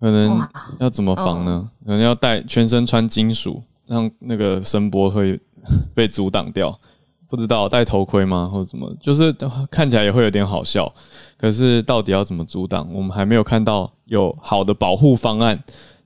[0.00, 1.68] 可能要怎么防呢？
[1.84, 5.40] 可能要带全身穿金属，让那个声波会
[5.94, 6.78] 被阻挡掉。
[7.26, 8.48] 不知道戴头盔吗？
[8.52, 8.94] 或者怎么？
[9.00, 9.34] 就是
[9.68, 10.92] 看起来也会有点好笑。
[11.36, 12.88] 可是到底要怎么阻挡？
[12.94, 15.60] 我们还没有看到有好的保护方案。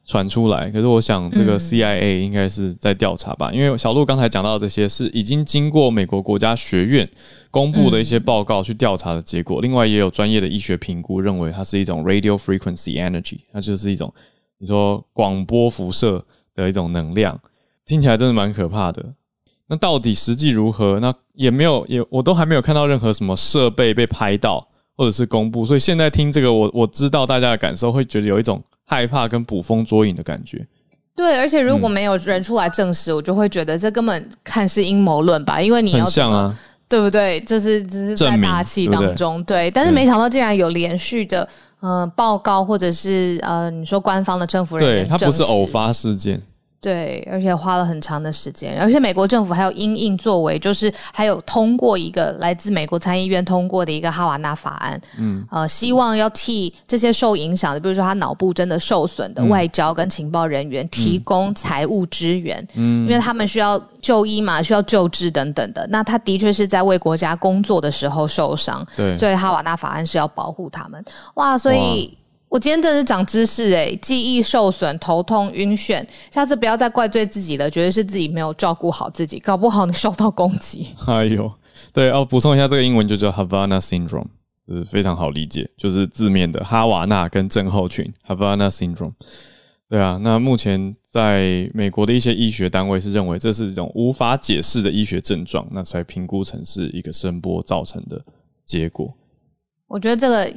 [0.09, 7.07] 传出来，可是我想这个 CIA 应该是在调查吧，嗯、因为小鹿刚才讲到的这些是已经经过美国国家学院
[7.51, 14.11] 公布的一些报告去调查的结果，嗯、另外也有专业的医学评估认为它是一种 radio frequency energy，它就是一种
[14.59, 17.39] 你说广播辐射的一种能量，
[17.85, 19.05] 听起来真的蛮可怕的。
[19.67, 20.99] 那到底实际如何？
[21.01, 24.67] 那也没有也我都还没有看到任何什么设备被拍到
[24.97, 28.65] 或者是公布，所以现在听这个我我知道大家的感受会觉得有一种。
[28.91, 30.67] 害怕跟捕风捉影的感觉，
[31.15, 37.39] 对，而且如果没有人出来证实，嗯、我就会觉得这根本看是阴谋论吧，因为你要很像啊，对不对？
[37.43, 39.71] 就是只是在大气当中，对，对，对。
[39.73, 41.47] 但是没想到竟然有连续的
[41.81, 46.41] 呃报告，或者是呃你说官方的政府人员，对，它不是偶发事件。
[46.81, 65.85] 对，而且花了很长的时间，而且美国政府还有因应作为，就是还有通过一个来自美国参议院通过的一个哈瓦那法案，嗯，呃，希望要替这些受影响的，比如说他脑部真的受损的外交跟情报人员提供财务支援，嗯，因为他们需要就医嘛，需要救治等等的。
[65.91, 71.05] 那他的确是在为国家工作的时候受伤，对，所以哈瓦那法案是要保护他们。
[71.35, 72.17] 哇，所以。
[72.49, 80.87] 我今天真的是长知识诶，记忆受损、头痛、晕眩，下次不要再怪罪自己了，觉得是自己没有照顾好自己，搞不好你受到攻击。
[81.07, 81.53] 哎呦，
[81.93, 84.29] 对哦，补充一下，这个英文就叫 Havana Syndrome，
[84.67, 89.13] 就是非常好理解，就是字面的哈瓦那跟症候群 Havana Syndrome。
[89.91, 98.25] 对啊，那目前在美国的一些医学单位是认为这是一种无法解释的医学症状，那才评估成是一个声波造成的
[98.65, 99.15] 结果。
[99.87, 100.51] 我觉得这个。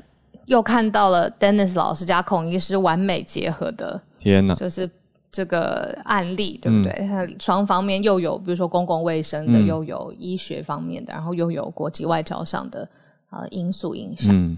[0.45, 4.56] 又看到了 Dennis 老师加孔医师完美结合的，天哪！
[4.56, 4.89] 就是
[5.32, 7.08] 这个案例，对不对？
[7.08, 12.88] 它双、嗯、方面又有，比如说公共卫生的，嗯、又有医学方面的，然后又有国际外交上的
[13.30, 14.34] 呃因素影响。
[14.36, 14.58] 嗯，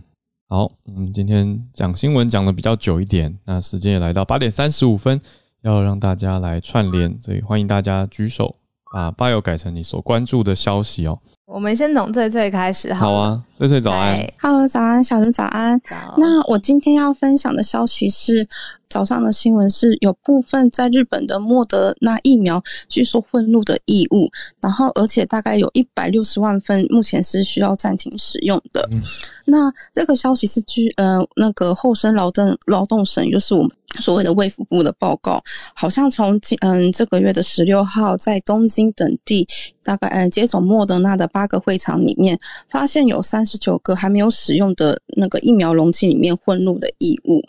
[0.49, 5.21] 好，嗯，今天讲新闻讲的比较久一点，那时间也来到八点三十五分，
[5.61, 8.55] 要让大家来串联，所以欢迎大家举手，
[8.93, 11.19] 把 bio 改成你所关注的消息哦。
[11.45, 15.79] 我们先从最最开始好，好啊，翠翠早安，Hello，早安，小刘早安。
[15.85, 18.45] 早那我今天要分享的消息是。
[18.89, 24.29] 早上的新闻是有部分在日本的莫德纳疫苗据说混入的异物，
[24.61, 28.87] 然后而且大概有一百六十万份目前是需要暂停使用的。
[28.91, 29.01] 嗯、
[29.45, 35.41] 那这个消息是据呃那个厚生劳动劳动省，就是我们所谓的卫福部的报告，
[35.73, 39.47] 好像从今嗯这个月的十六号在东京等地
[39.83, 47.39] 大概嗯接种莫德纳的八个会场里面，发现有三十九个还没有使用的那个疫苗容器里面混入的异物。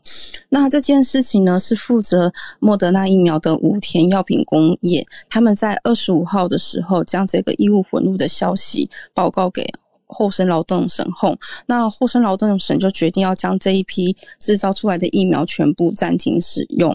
[0.50, 9.66] 那这件事情呢，是负责莫德纳疫苗的武田药品工业，他们在二十五号的时候将这个异物混入的消息报告给
[10.06, 16.94] 厚生劳动省后，那厚生劳动省就决定要将这一批制造出来的疫苗全部暂停使用。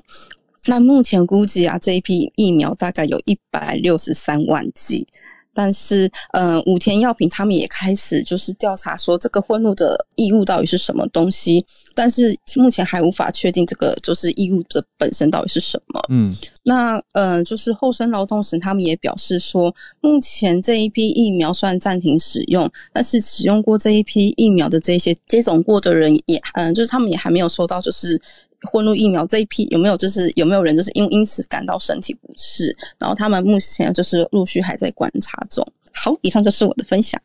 [0.67, 5.07] 那目前估计啊，这一批疫苗大概有一百六十三万剂。
[5.53, 16.01] 但是，嗯、呃，武田药品他们也开始就是调查说这个混入的异物到底是什么东西，但是目前还无法确定这个就是异物的本身到底是什么。
[16.09, 16.33] 嗯，
[16.63, 28.21] 那呃，就是厚生劳动省他们也表示说，目前这一批疫苗虽然暂停使用，但是使用过这一批疫苗的这些接种过的人也，嗯、呃，就是他们也还没有收到就是。
[28.63, 32.75] 混入疫苗这一批有没有就是有没有人就是因因此感到身体不适？
[32.97, 35.65] 然后他们目前就是陆续还在观察中。
[35.93, 37.21] 好，以上就是我的分享。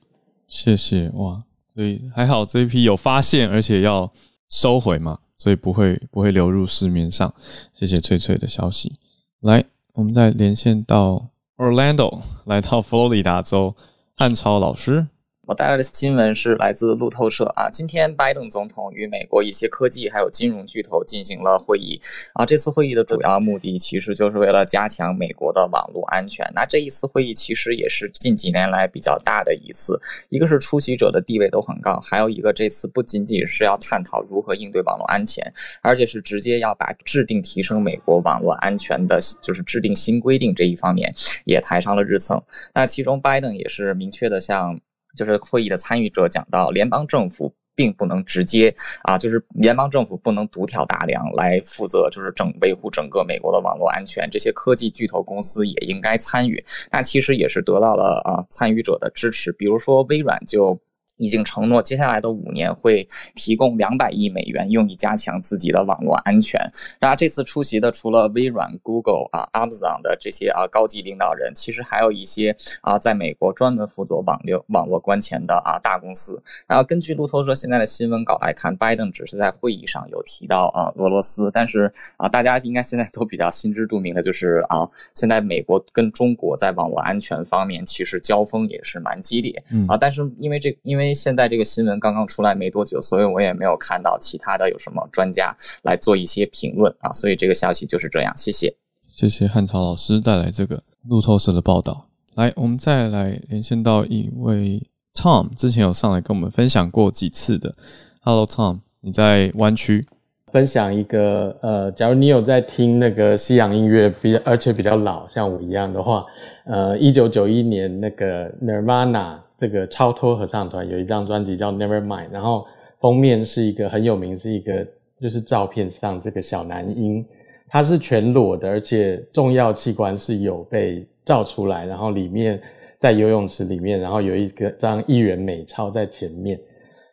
[0.49, 1.43] 谢谢哇，
[1.75, 4.13] 所以还好这一批有发现，而且要
[4.49, 7.35] 收回嘛，所以不会不会流入市面上。
[7.75, 8.93] 谢谢翠翠的消息。
[9.41, 13.75] 来，我们再连线到 Orlando，来到佛罗里达州，
[14.17, 15.07] 汉超老师。
[15.47, 22.01] 我带来的新闻是来自路透社啊，今天拜登总统与美国一些科技还有金融巨头进行了会议
[22.33, 22.47] 啊。
[22.47, 26.51] 这次会议的主要目的其实就是为了加强美国的网络安全。
[26.55, 35.53] 那这一次会议其实也是近几年来比较大的一次，一个是出席者的地位都很高，还有一个这次不仅仅是要探讨如何应对网络安全，
[35.83, 42.43] 而且是直接要把制定提升美国网络安全的，就是制定新规定这一方面也抬上了日程。
[42.73, 44.81] 那其中拜登也是明确的向。
[45.17, 54.29] 就是会议的参与者讲到，联邦政府并不能直接啊，就是联邦政府不能独挑大梁来负责，就是整维护整个美国的网络安全。
[54.31, 56.65] 这些科技巨头公司也应该参与。
[56.91, 60.79] 那其实也是得到了啊参与者的支持，比如说微软就。
[61.17, 66.61] 已经承诺，接下来的五年会提供两百亿美元，用以加强自己的网络安全。
[66.99, 76.43] 然后这次出席的除了微软、Google 啊、Amazon 的这些啊高级领导人，其实还有一些啊在美国专门负责网流网络关前的啊大公司。
[76.67, 89.63] 然后根据路透社现在的新闻稿来看，拜登只是在会议上有提到啊俄罗斯，但是啊大家应该现在都比较心知肚明的，就是啊现在美国跟中国在网络安全方面其实交锋也是蛮激烈。
[89.71, 98.33] 嗯啊，但是因为这因为因为现在这个新闻刚刚出来没多久，所以我也没有看到其他的有什么专家来做一些评论啊，所以这个消息就是这样。
[98.37, 98.75] 谢谢，
[99.09, 102.07] 谢谢汉朝老师带来这个路透社的报道。
[102.35, 104.83] 来，我们再来连线到一位
[105.15, 107.75] Tom，之前有上来跟我们分享过几次的。
[108.23, 110.07] Hello Tom，你在湾区
[110.53, 116.25] 分享一个呃，假如你有在听那个西洋音乐，比而且比较老，像我一样的话，
[116.65, 119.44] 呃，一九九一年那个 Nirvana。
[119.57, 122.67] 这个超脱合唱团有一张专辑叫《Nevermind》，然后
[122.99, 124.85] 封面是一个很有名，是一个
[125.21, 127.25] 就是照片上这个小男婴，
[127.69, 132.61] 他是全裸的，而且重要器官是有被照出来，然后里面
[132.99, 136.59] 在游泳池里面，然后有一个张一元美钞在前面，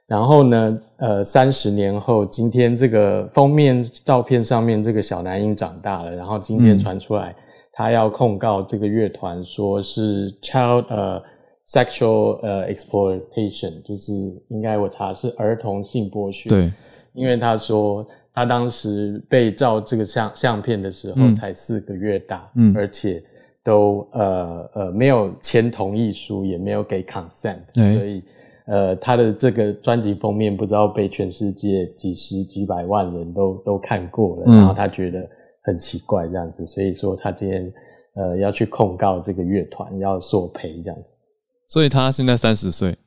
[0.08, 7.36] 然后呢，呃，三十年后，今天这个封面照片上面这个小男婴长大了，然后今天传出来，
[7.74, 11.22] 他要控告这个乐团，说是 child 呃。
[11.72, 14.12] Sexual 呃、uh, exploitation 就是
[14.50, 16.50] 应该我查是儿童性剥削。
[16.50, 16.70] 对，
[17.14, 23.24] 因为他说他当时被照这个相相片的时候才四个月大，嗯，而且
[23.64, 28.22] 都呃呃没有签同意书，也没有给 consent，对所以
[28.66, 35.26] 呃他的这个专辑封面不知道被全世界几十几百万人都都看过了，嗯、然后他觉得
[35.64, 37.74] 很奇怪这样子，所以说他今天
[38.16, 41.16] 呃要去控告这个乐团，要索赔这样子。
[41.72, 42.98] 所以他现在三十岁，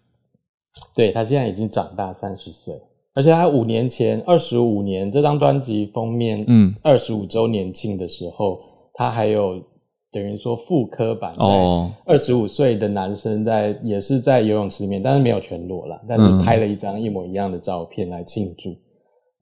[0.96, 2.74] 对，他现在已经长大三十岁，
[3.12, 8.58] 而且他五年前二十五年这张专辑封面，嗯，二十五周年庆的时候，
[8.94, 9.62] 他还有
[10.10, 18.70] 等于说复刻版，哦，二十五岁的男生在也是在游泳池里面，但是没有全裸了，但是拍了一张一模一样的照片来庆祝，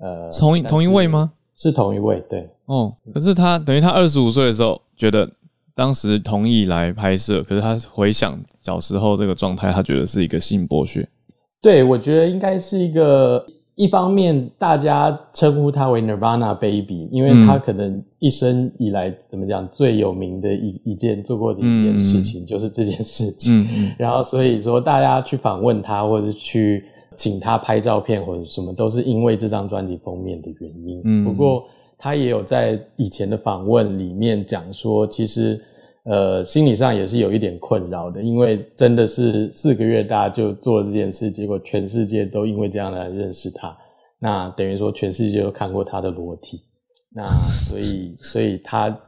[0.00, 1.32] 嗯、呃，同同一位吗？
[1.54, 5.30] 是同一位，对，哦，可是他等于他二十五岁的时候觉得。
[5.74, 11.08] 当时同意来拍摄，可是他回想小时候这个状态，他觉得是一个性剥削。
[11.62, 13.42] 对，我觉得应该是一个，
[13.74, 23.66] 一方面大家称呼他为 Nirvana Baby，因为他可能一生以来、嗯、怎么讲最有名的一一件做过的一件事情就是这件事情。
[23.98, 26.85] 然后所以说大家去访问他，或者去
[27.16, 31.00] 请他拍照片或者什么，都是因为这张专辑封面的原因。
[31.04, 31.64] 嗯，不过。
[32.03, 35.57] 他也有在以前的访问里面讲说，其实，
[36.05, 43.73] 呃，心理上也是有一点困扰的，因为真的是四个月大就做了这件事，结果全世界都因为这样来认识他，
[44.19, 46.59] 那等于说全世界都看过他的裸体，
[47.15, 48.98] 那 所以所以他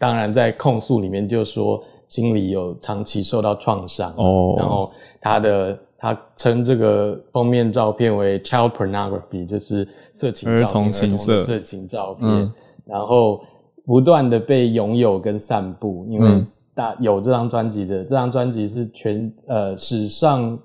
[0.00, 4.90] 当然在控诉里面就说心里有长期受到创伤哦，然后
[5.20, 12.52] 他的他称这个封面照片为 child pornography，就是色情照片，儿童情色色情照片，嗯、
[12.84, 13.40] 然后。
[13.84, 20.56] 不断的被拥有跟散布，因为大有这张专辑的，这张专辑是全呃史上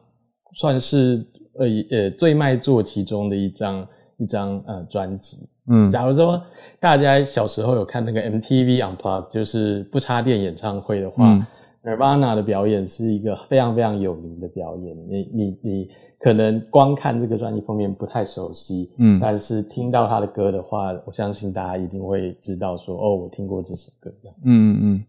[0.53, 1.25] 算是
[1.55, 3.87] 呃呃最卖座其中的一张
[4.19, 5.49] 一张呃专辑。
[5.67, 6.39] 嗯，假如说
[6.79, 11.25] 大家小时候有看那个 MTV Unplugged，就是不插电演唱会的话。
[11.27, 11.43] 嗯
[11.83, 24.51] Nirvana 的表演是一个非常非常有名的表演，你你你可能光看这个专辑封面不太熟悉，嗯，但是听到他的歌的话，我相信大家一定会知道说，哦，我听过这首歌这样子。
[24.51, 25.03] 嗯嗯，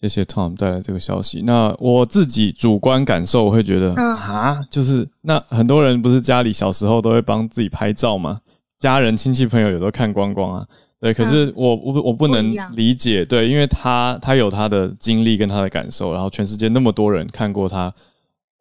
[0.00, 1.42] 谢谢 Tom 带来这个消息。
[1.42, 8.40] 那我自己主观感受，我会觉得，嗯啊，就是那很多人不是家里小时候都会帮自己拍照吗？
[8.78, 10.68] 家人亲戚朋友也都看光光啊。
[11.02, 17.92] 对，可是我我我不能理解，对，因为他他有他的经历跟他的感受，然后全世界那么多人看过他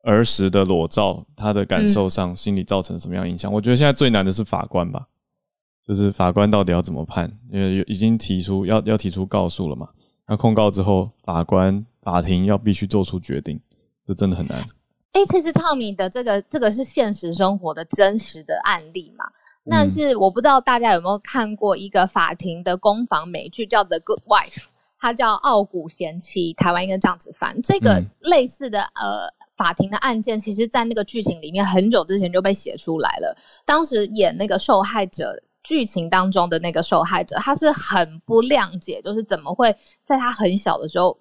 [0.02, 3.54] 儿时的裸照，他的感受上心理造成什么样影响？
[3.54, 5.06] 我觉得现在最难的是法官吧，
[5.86, 7.32] 就是法官到底要怎么判？
[7.52, 9.88] 因为已经提出要要提出告诉了嘛，
[10.28, 13.60] 那控告之后，法官法庭要必须做出决定，
[14.08, 14.58] 这真的很难。
[15.12, 19.26] 哎，其实 Tommy 的这个这个是现实生活的真实的案例嘛？
[19.70, 24.56] 但是我不知道大家有没有看过一个法庭的攻防美剧，叫《The Good Wife》，
[25.00, 27.62] 它叫《傲骨贤妻》，台湾应该这样子翻。
[27.62, 33.38] 这个类似的呃法庭的案件，其实，在那个剧情里面很久之前就被写出来了。
[33.64, 41.16] 当时演那个受害者剧情当中的那个受害者，他是很不谅解，就是怎么会在他很小的时候，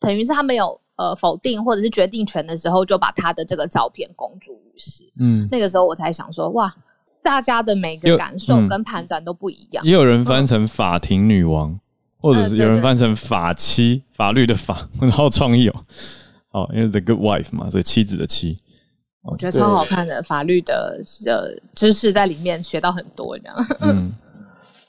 [0.00, 5.04] 等于是他没有呃否定或者是决定权的时候，就把他的这个照片公诸于世。
[5.20, 6.74] 嗯，那个时候我才想说，哇。
[7.26, 9.84] 大家的每个感受跟判断都不一样。
[9.84, 11.80] 也有人翻成法庭女王，嗯、
[12.18, 15.74] 或者是有人翻成法妻，呃、法律的法， 很好创意哦。
[16.52, 18.56] 哦，因为 The Good Wife 嘛，所以妻子的妻。
[19.22, 23.56] 我觉得超好看的，法律的呃知识在里面学到很多这样。
[23.80, 24.12] 嗯。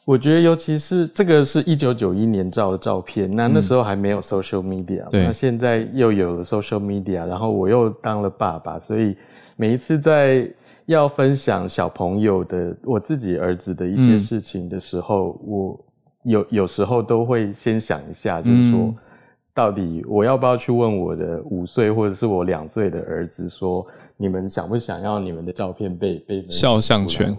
[0.08, 9.14] 我觉得，尤其是这个是一九九一年照的照片，那那时候还没有 social media，嗯，那现在又有了 social media，然后我又当了爸爸，所以
[9.58, 10.50] 每一次在
[10.86, 15.86] 要分享小朋友的我自己儿子的一些事情的时候，嗯，我
[16.24, 18.96] 有有时候都会先想一下，就是说，
[19.54, 23.86] 到底我要不要去问我的五岁或者是我两岁的儿子说，
[24.16, 27.36] 你们想不想要你们的照片被被肖像权？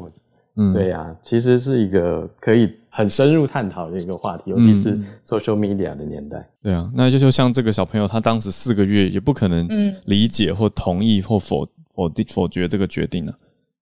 [0.61, 6.39] 嗯，对呀、啊，其实是一个可以很深入探讨的一个话题，尤其是 social media 的年代。
[6.39, 9.69] 嗯、对啊，那就就像这个小朋友，他当时四个月也不可能
[10.07, 13.39] 理解或同意或否否定否决这个决定呢、啊。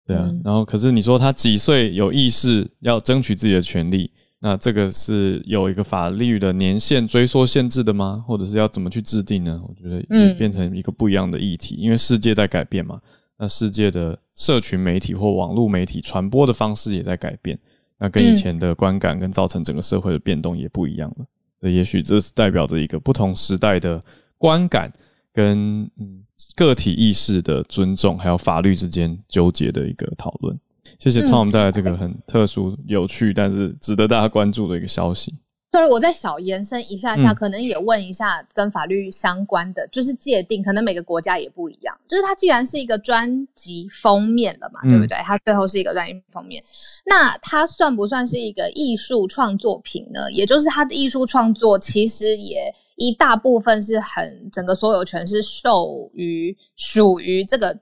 [0.07, 4.09] 对啊，嗯、然后可是你说他几岁有意识要争取自己的权利，
[4.39, 8.23] 那这个是有一个法律的年限追溯限制的吗？
[8.25, 9.61] 或者是要怎么去制定呢？
[9.67, 13.01] 我觉得也变成一个不一样的议题，因为世界在改变嘛。
[13.43, 17.59] 那世界的社群媒体或网络媒体传播的方式也在改变，
[17.97, 21.25] 那跟以前的观感跟造成整个社会的变动也不一样了。
[21.59, 24.01] 所以也许这是代表着一个不同时代的
[24.37, 24.89] 观感
[25.33, 26.23] 跟嗯
[26.55, 30.57] 个体意识的尊重，还有法律之间纠结的一个讨论。
[30.97, 35.35] 谢谢 Tom 带来这个很特殊、有趣，但是值得大家关注的一个消息。
[35.73, 41.99] 所以我再小延伸一下下，嗯、可能也问一下跟法律相关的，就是界定，可能每个国家也不一样。
[42.07, 45.17] 就是它既然是一个专辑封面了嘛，嗯、对不对？
[45.25, 46.63] 它最后是一个专辑封面，
[47.03, 50.31] 那它算不算是一个艺术创作品呢？
[50.31, 57.75] 也就是它的艺术创作其实也一大部分是很整个所有权是授予属于这个。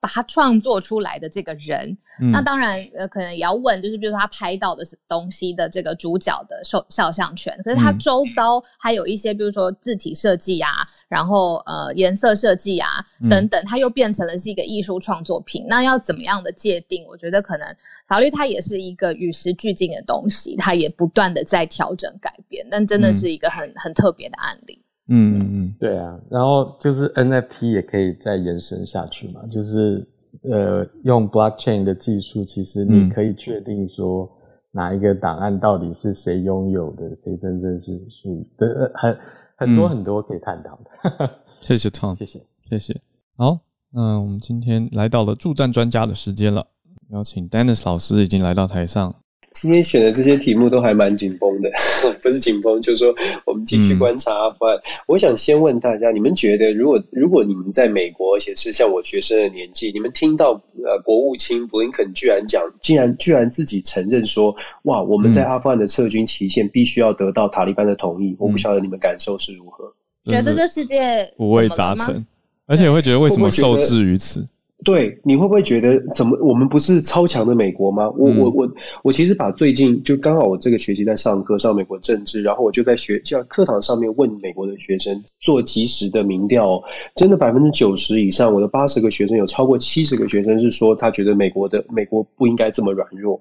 [0.00, 10.70] 把他创作出来的这个人，嗯、那当然呃，可能也要问，就是比如说他拍到的是东西的这个主角的肖肖像权，可是他周遭还有一些，比如说字体设计啊，
[11.06, 12.88] 然后呃颜色设计啊
[13.28, 15.64] 等等，他又变成了是一个艺术创作品。
[15.64, 17.04] 嗯、那要怎么样的界定？
[17.06, 17.76] 我觉得可能
[18.08, 24.82] 法律它也是一个与时俱进的东西，它也不断的在调整改变，但真的是一个很、嗯、很特别的案例。
[25.10, 30.06] 嗯嗯嗯，对啊，然后就是 NFT 也可以再延伸下去嘛，就是
[30.44, 34.30] 呃，用 blockchain 的技术，其实你可以确定说
[34.70, 39.18] 哪一个档案到底是谁拥有的，谁真正是属于的，很
[39.56, 41.30] 很多很多可以探讨的。
[41.60, 43.00] 谢谢 Tom，谢谢谢谢。
[43.36, 43.58] 好，
[43.92, 46.64] 那我们今天来到了助战专家的时间了，
[47.10, 49.14] 邀请 Dennis 老师已经来到台上。
[49.60, 51.68] 今天选的这些题目都还蛮紧绷的，
[52.22, 54.74] 不是紧绷，就是说我们继续观察阿富汗。
[54.74, 60.52] 嗯、我想先问大家，你们觉得，如果如果你们在美国，而且是像我学生的年纪，你们听到
[60.82, 69.92] 呃国务卿布林肯居然讲，竟然居然自己承认说，哇，我们在阿富汗的撤军期限必须要得到塔利班的同意，嗯、我不晓得你们感受是如何？
[70.24, 72.26] 觉得这世界五味杂陈，
[72.64, 74.46] 而且会觉得为什么受制于此？
[74.82, 78.08] 对，你会不会觉得怎么我们不是超强的美国吗？
[78.16, 78.72] 我、嗯、我我
[79.04, 86.82] 我其实把最近就刚好我这个学期在上课上美国政治，然后我就在学校课堂上面问美国的学生做及时的民调，
[87.14, 93.38] 真的百分之九十以上，我的八十个学生有超过七十个学生是说他觉得美国的美国不应该这么软弱。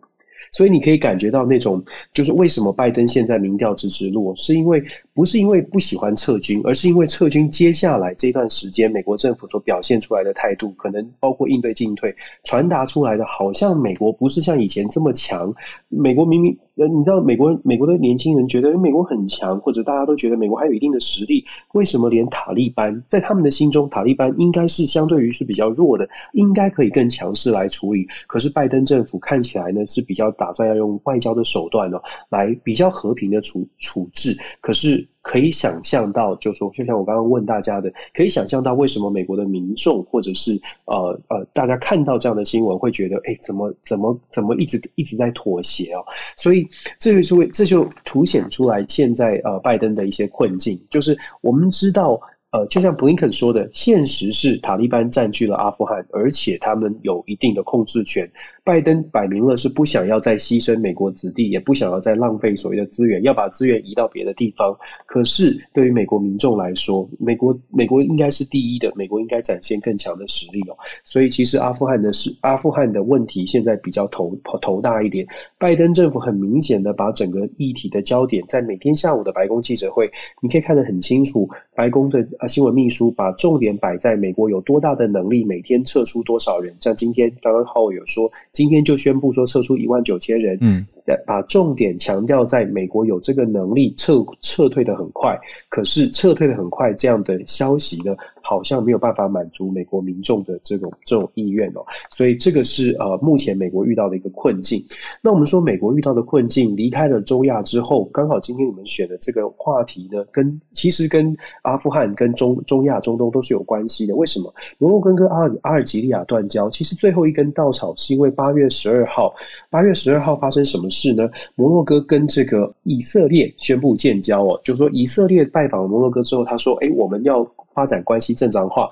[0.51, 1.83] 所以你可以感觉到那种，
[2.13, 4.83] 就是为什么拜登现在民调直直落，是因为
[5.13, 15.53] 不是因为不喜欢撤军，而是因为撤军接下来这段时间美国政府所表现出来的态度，可能包括应对进退，传达出来的好像美国不是像以前这么强。
[15.87, 30.33] 美国明明，呃，你知道美国美国的年轻人觉得美国很强，或者大家都觉得美国还有一定的实力，为什么连塔利班在他们的心中，塔利班应该是相对于是比较弱的，应该可以更强势来处理，可是拜登政府看起来呢是比较。
[30.39, 31.99] 打算要用外交的手段呢，
[32.29, 34.37] 来比较和平的处处置。
[34.61, 46.03] 可是可以想象到，就说就像我刚刚问大家的，可以想象到为什么美国的民众或者是呃呃大家看到这样的新闻会觉得，哎，怎么怎么怎么一直一直在妥协哦？
[46.35, 46.67] 所以
[46.97, 52.19] 这就是为这就凸显出来现在呃拜登的一些困境，就是我们知道。
[52.51, 58.31] 呃，就像布林肯说的，现实是塔利班占据了阿富汗，而且他们有一定的控制权。
[58.63, 64.75] 拜登摆明了是不想要再牺牲美国子弟，也不想要再浪费所谓的资源，要把资源移到别的地方。
[65.05, 70.77] 可是对于美国民众来说，美国美国应该是第一的，美国应该展现更强的实力哦。
[71.03, 75.25] 所以其实阿富汗的是阿富汗的问题现在比较头头大一点。
[75.57, 82.27] 拜登政府很明显的把整个议题的焦点在每天下午的白宫记者会，你可以看得很清楚，白宫的。
[82.39, 86.75] 啊，新闻秘书把重点摆在美国有多大的能力，每天撤出多少人。
[86.79, 90.57] 像今天刚刚浩有说，今天就宣布说撤出一万九千人。
[90.61, 90.87] 嗯。
[91.25, 95.35] 把重点强调在美国有这个能力撤撤退的很快，
[95.67, 98.15] 可是撤退的很快这样的消息呢，
[98.49, 104.83] 好像没有办法满足美国民众的这种这种意愿哦，所以这个是呃目前美国遇到的一个困境。
[105.21, 114.15] 那我们说美国遇到的困境，离开了中亚之后，刚好今天我们选的这个话题呢，跟其实跟阿富汗、跟中中亚、中东都是有关系的。
[114.15, 114.51] 为什么？
[114.79, 119.31] 摩洛哥跟阿尔阿尔及利亚断交，其实最后一根稻草是因为八月十二号，
[119.69, 121.13] 八月十二号发生什么事？
[121.13, 127.43] 呢，摩洛哥跟这个以色列宣布建交哦，就是说以色列拜访摩洛哥之后，他说：“诶，我们要
[127.79, 128.89] 发展关系正常化。”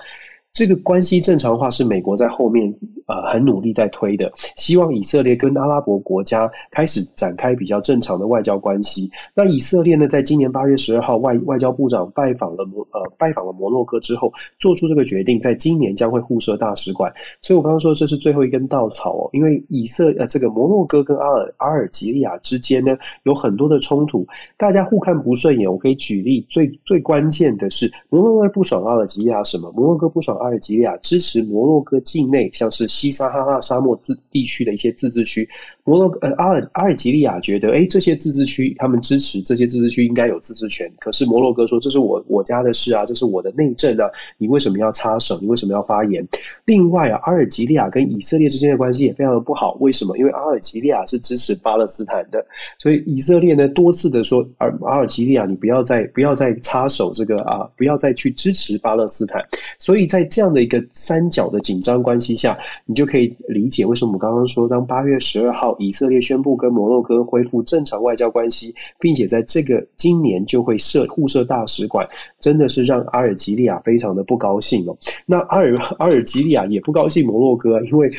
[0.57, 2.73] 这个关系正常化是美国在后面
[3.05, 9.11] 呃很努力在推的，希望以色列跟阿拉伯国家开始展开比较正常的外交关系。
[9.35, 17.13] 那以色列呢，在今年八月十二号外外交部长拜访了摩呃拜访了摩洛哥之后，做出这个决定，在今年将会互设大使馆。
[17.43, 24.25] 所以我刚刚说这是最后一根稻草哦，因为以色呃这个摩洛哥跟阿尔阿尔及利亚之间呢有很多的冲突，
[24.57, 25.71] 大家互看不顺眼。
[25.71, 29.71] 我可以举例，最最关键的是摩洛哥不爽阿尔及利亚什么？
[29.75, 30.46] 摩洛哥不爽阿。
[30.47, 35.49] 阿尔及利亚支持摩洛哥境内像是西撒哈拉沙漠自地区的一些自治区。
[35.87, 40.91] 摩洛呃阿尔阿尔及利亚觉得，诶，这些自治区他们支持这些自治区应该有自治权。
[40.99, 44.05] 可是摩洛哥说，这是我我家的事啊，这是我的内政啊，
[44.37, 45.39] 你为什么要插手？
[45.41, 46.27] 你为什么要发言？
[46.65, 49.77] 另外啊，阿尔及利亚跟以色列之间的关系也非常的不好。
[49.79, 50.17] 为什么？
[50.17, 52.45] 因为阿尔及利亚是支持巴勒斯坦的，
[52.79, 59.41] 所以以色列呢多次的说，阿阿尔及利亚你不要再不要再插手这个啊，不要再去支持巴勒斯坦。
[59.79, 65.76] 所以在这样的一个三角的紧张关系下，你就可以理解为什么我们刚刚说，当八月十二号。
[65.77, 72.07] 以色列宣布跟摩洛哥恢复正常外交关系，并且在这个今年就会设互设大使馆，
[72.39, 74.97] 真的是让阿尔及利亚非常的不高兴哦。
[75.25, 78.09] 那阿尔阿尔及利亚也不高兴摩洛哥，因为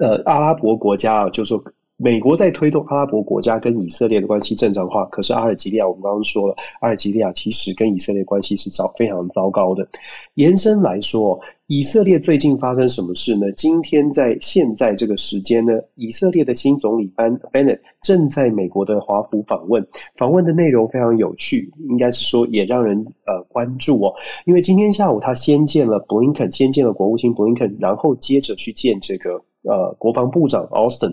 [0.00, 1.62] 呃阿拉伯国家啊，就说
[1.96, 9.88] 美国在推动阿拉伯国家跟以色列的关系正常化，可是阿尔及利亚我们刚刚说了，阿尔及利亚其实跟以色列关系是糟非常糟糕的。
[10.34, 11.40] 延伸来说。
[11.68, 13.52] 以色列最近发生什么事呢？
[13.52, 22.96] 今天在现在这个时间呢，以色列的新总理班 Bennett 正在美国的华府访问，访问的内容非常有趣，应该是说也让人
[23.26, 24.14] 呃关注哦。
[24.46, 31.12] 因为今天下午他先见了布林肯，先见了国务卿布林肯，然后接着去见这个呃国防部长 Austin。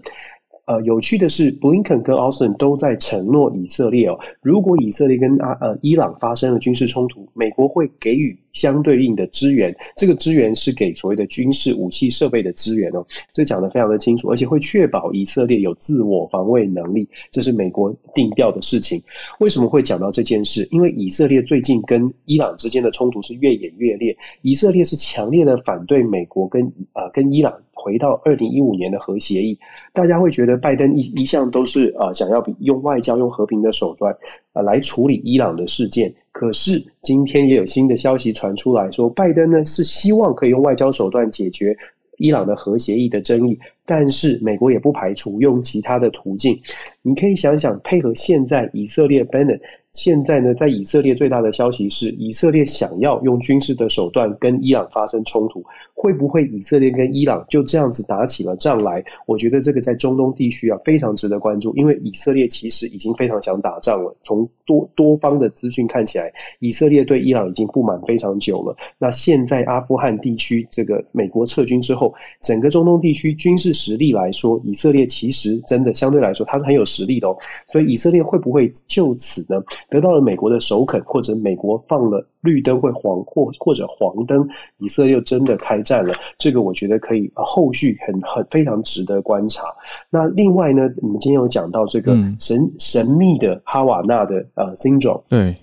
[0.65, 9.75] 呃，有趣的是，布林肯跟奥斯汀都在承诺以色列哦，如果以色列跟阿呃伊朗发生了军事冲突，美国会给予相对应的支援。
[9.95, 18.99] 这个支援是给所谓的军事武器设备的支援哦，这讲得非常的清楚，而且会确保以色列有自我防卫能力，这是美国定调的事情。
[19.39, 20.67] 为什么会讲到这件事？
[20.71, 27.53] 因为以色列最近跟伊朗之间的冲突是越演越烈，以色列是强烈的反对美国跟呃跟伊朗
[27.85, 29.59] 回到二零一五年的核协议。
[29.93, 34.17] 大家会觉得拜登一一向都是呃想要用外交用和平的手段
[34.53, 41.77] 呃来处理伊朗的事件，可是今天也有新的消息传出来说，拜登呢是希望可以用外交手段解决
[42.17, 46.59] 伊朗的核协议的争议，但是美国也不排除用其他的途径。
[47.05, 49.59] 你可以想想，配合现在以色列 Bennett
[49.91, 55.63] 现在呢，在以色列最大的消息是，以色列想要用军事的手段跟伊朗发生冲突。
[55.93, 59.03] 会不会以色列跟伊朗就这样子打起了仗来？
[59.25, 64.13] 我觉得这个在中东地区啊非常值得关注，因为以色列其实已经非常想打仗了。
[64.21, 68.75] 从多多方的资讯看起来，以色列对伊朗已经不满非常久了。
[68.99, 77.35] 那现在阿富汗地区这个美国撤军之后，整个中东地区军事实力来说，以色列其实真的相对来说它是很有实力的哦。
[77.67, 89.63] 所以以色列会不会就此呢得到了美国的首肯，或者美国放了绿灯会黄或或者黄灯，以色列又真的开战了，这个我觉得可以，呃，后续很很非常值得观察。
[90.09, 95.55] 那另外呢，我们今天有讲到这个神、嗯、神秘的哈瓦那的呃 syndrome，对，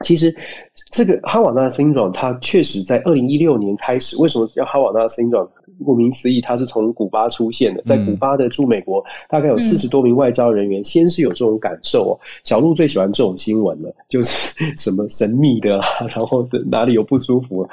[0.00, 0.34] 其实
[0.90, 5.48] 这个哈瓦那 syndrome 它确实在二零一六年开始，为什么叫哈瓦那 syndrome？
[5.84, 7.82] 顾名思义，它是从古巴出现的。
[7.82, 12.12] 在古巴的驻美国大概有四十多名外交人员，先是有这种感受哦。
[12.44, 15.80] 小鹿最喜欢这种新闻了，就是 什么神秘的，
[16.14, 17.68] 然后哪里有不舒服。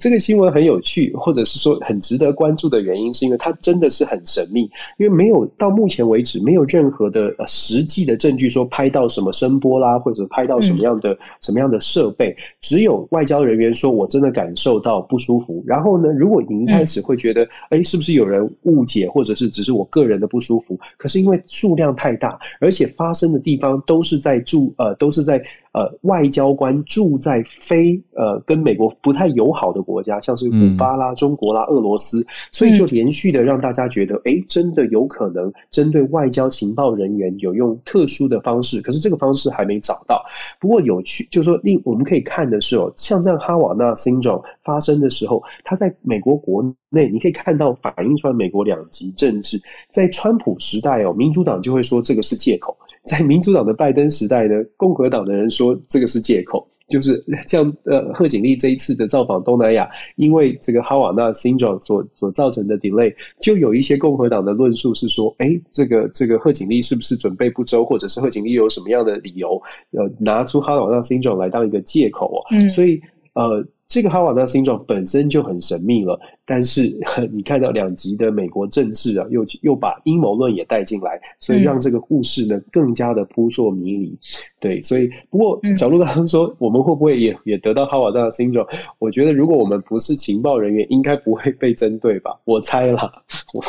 [0.00, 4.62] 这个新闻很有趣，或者是说很值得关注的原因，是因为它真的是很神秘，
[4.98, 15.62] 因为没有到目前为止没有任何的实际的证据说拍到什么声波啦，或者拍到什么样的什么样的设备，只有外交人员说我真的感受到不舒服。
[15.66, 20.78] 然后呢，如果你一开始会觉得，哎，是不是有人误解，或者是只是我个人的不舒服？
[20.96, 25.42] 可是因为数量太大，而且发生的地方都是在住，呃，都是在。
[25.72, 40.22] 呃，外交官住在非呃跟美国不太友好的国家，像是古巴啦、中国啦、俄罗斯，所以就连续的让大家觉得，哎，真的有可能针对外交情报人员有用特殊的方式，可是这个方式还没找到。
[40.60, 49.58] 不过有趣，就是说，另我们可以看的是哦，像这样哈瓦那 syndrome 发生的时候，它在美国国内，你可以看到反映出来美国两极政治。
[49.88, 52.76] 在川普时代哦，民主党就会说这个是借口。
[53.04, 73.00] 在民主党的拜登时代呢，共和党的人说这个是借口，就是像呃贺锦丽这一次的造访东南亚，因为这个哈瓦那 syndrome 所所造成的 delay，就有一些共和党的论述是说，哎，这个这个贺锦丽是不是准备不周，或者是贺锦丽有什么样的理由，呃，拿出哈瓦那 syndrome 来当一个借口哦，嗯，所以
[73.34, 73.66] 呃。
[73.92, 76.98] 这个哈瓦那 syndrome 本身就很神秘了，但是
[77.30, 84.18] 你看到两极的美国政治啊，又又把阴谋论也带进来，所以让这个故事呢更加的扑朔迷离。
[84.60, 88.66] 对，所以不过小鹿刚刚说，我们会不会也 也得到哈瓦那 syndrome？
[88.98, 92.40] 我觉得如果我们不是情报人员，应该不会被针对吧？
[92.44, 93.22] 我猜啦。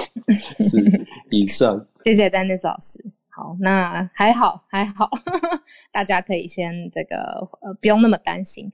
[0.63, 3.03] 是以上，谢谢丹尼斯老师。
[3.27, 5.09] 好，那还好还好，
[5.91, 8.71] 大家可以先这个呃不用那么担心。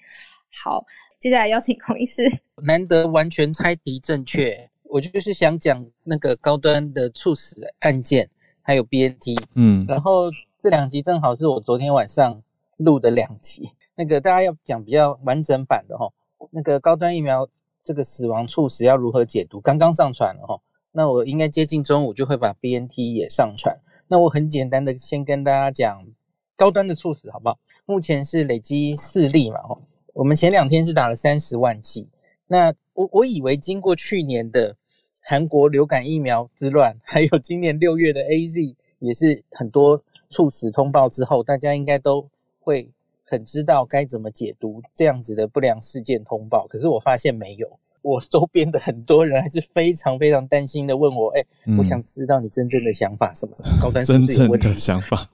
[0.54, 0.86] 好。
[1.20, 2.24] 接下来邀请孔医师，
[2.64, 8.30] 难得完全猜题正确，我就是想讲那个高端的猝死案件，
[8.62, 12.42] 还有 BNT，嗯，然后这两集正好是我昨天晚上
[12.78, 16.10] 录的两集，那个大家要讲比较完整版的哈，
[16.52, 17.50] 那个高端疫苗
[17.84, 20.62] 这个死亡猝死要如何解读，刚刚上传了哈，
[20.94, 26.08] 那我应该接近中午就会把 BNT 也上传，那我很简单的先跟大家讲
[26.56, 27.60] 高端的猝死好不好？
[27.86, 29.80] 目前是累积四例嘛齁。
[30.20, 32.10] 我们前两天是打了三十万剂，
[32.46, 34.76] 那我我以为经过去年的
[35.22, 42.28] 韩国流感疫苗之乱，还有今年六月的 AZ 也是很多猝死通报之后，大家应该都
[42.60, 42.92] 会
[43.24, 46.68] 很知道该怎么解读这样子的不良事件通报。
[46.68, 54.66] 可是我发现没有，我周边的很多人还是非常非常担心的问我，哎、欸，我想知道你真正的想法什么什么，高端是不是有问题？
[54.66, 55.30] 真正的想法。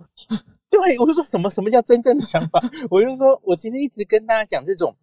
[0.69, 2.61] 对，我就说什么什么叫真正的想法？
[2.91, 4.93] 我就说，我其实一直跟大家讲，这种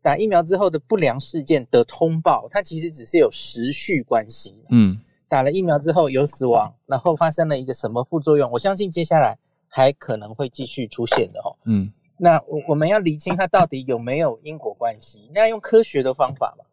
[0.00, 4.54] 打疫苗之后的不良事件的通报，它其实只是有时序关系。
[4.70, 8.50] 嗯，打了疫苗之后有死亡，然后发生了一个什么副作用？
[8.52, 9.36] 我相信接下来
[9.66, 11.56] 还可能会继续出现的哦。
[11.64, 16.64] 嗯，那我我们要厘清它到底有没有因果关系，那用科学的方法嘛。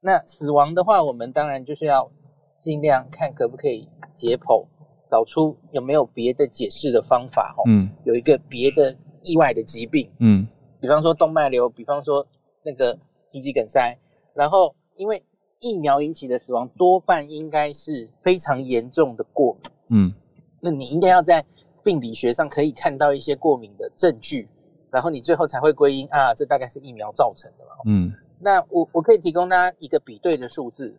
[0.00, 2.10] 那死亡的话，我们当然就是要
[2.58, 4.66] 尽量看可不可以解剖。
[5.12, 10.48] 找出有没有别的解释的方法，哈，嗯，有一个别的意外的疾病，嗯，
[10.80, 12.26] 比方说动脉瘤，比方说
[12.64, 12.98] 那个
[13.28, 13.94] 心肌梗塞，
[14.32, 15.22] 然后因为
[15.60, 20.14] 疫苗引起的死亡多半应该是非常严重的过敏，嗯，
[20.62, 21.44] 那你应该要在
[21.84, 24.48] 病理学上可以看到一些过敏的证据，
[24.90, 28.10] 然后你最后才会归因啊，这大概是疫苗造成的嘛，嗯，
[28.40, 30.96] 那我我可以提供大家一个比对的数字，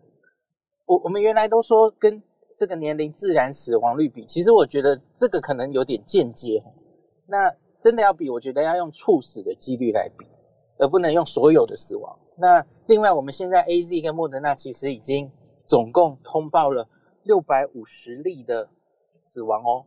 [0.86, 2.22] 我我们原来都说跟
[2.56, 6.64] 这个年龄自然死亡率比，其实我觉得这个可能有点间接，
[7.28, 7.52] 那
[7.82, 10.26] 真的要比，我觉得要用猝死的几率来比，
[10.78, 12.18] 而不能用所有的死亡。
[12.38, 15.32] 那另外，我们现在 AZ 跟莫德纳其实已经
[15.66, 16.88] 总共通报了
[17.24, 18.70] 六百五十例的
[19.22, 19.86] 死亡哦。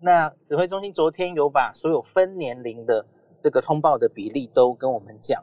[0.00, 3.06] 那指挥中心昨天有把所有分年龄的
[3.40, 5.42] 这个通报的比例都跟我们讲。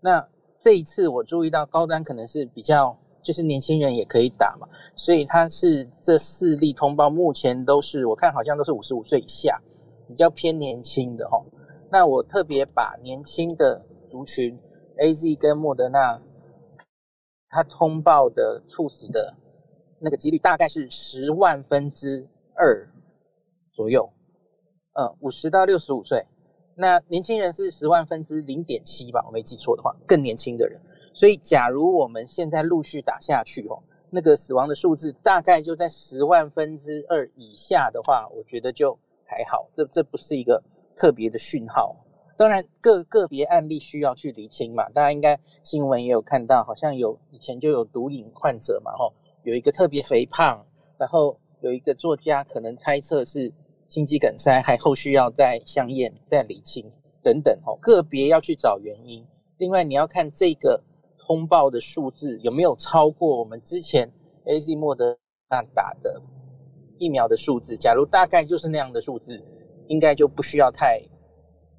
[0.00, 9.60] 那这一次我注意到高端可能是比较，就是年轻人也可以打嘛，所以他是这四例通报目前都是我看好像都是五十五岁以下，
[10.06, 11.44] 比较偏年轻的哈。
[11.90, 14.56] 那我特别把年轻的族群
[14.98, 16.22] AZ 跟莫德纳，
[17.48, 19.34] 他通报的猝死的
[20.00, 22.88] 那个几率大概是十万分之二。
[23.74, 24.08] 左右，
[24.94, 26.24] 呃，五十到六十五岁，
[26.76, 30.80] 那年轻人是十万分之零点七吧，我没记错的话，更年轻的人。
[31.16, 39.66] 所以，假如我们现在陆续打下去哦，那个死亡的数字大概就在十万分之二以下的话，我觉得就还好。
[39.72, 40.62] 这这不是一个
[40.94, 41.96] 特别的讯号。
[42.36, 44.86] 当然，个个别案例需要去厘清嘛。
[44.90, 49.12] 大家应该新闻也有看到，好像有以前就有毒瘾患者嘛，吼，
[49.42, 50.66] 有一个特别肥胖，
[50.98, 53.52] 然后有一个作家可能猜测是。
[53.88, 56.84] 心肌梗塞还后续要再相验、再理清
[57.22, 59.24] 等等哦，个别要去找原因。
[59.58, 60.82] 另外，你要看这个
[61.26, 64.08] 通报的数字有没有超过我们之前
[64.44, 65.18] AZ 莫德
[65.50, 66.22] 纳打的
[66.98, 67.76] 疫苗的数字。
[67.76, 69.42] 假如大概就是那样的数字，
[69.88, 71.02] 应该就不需要太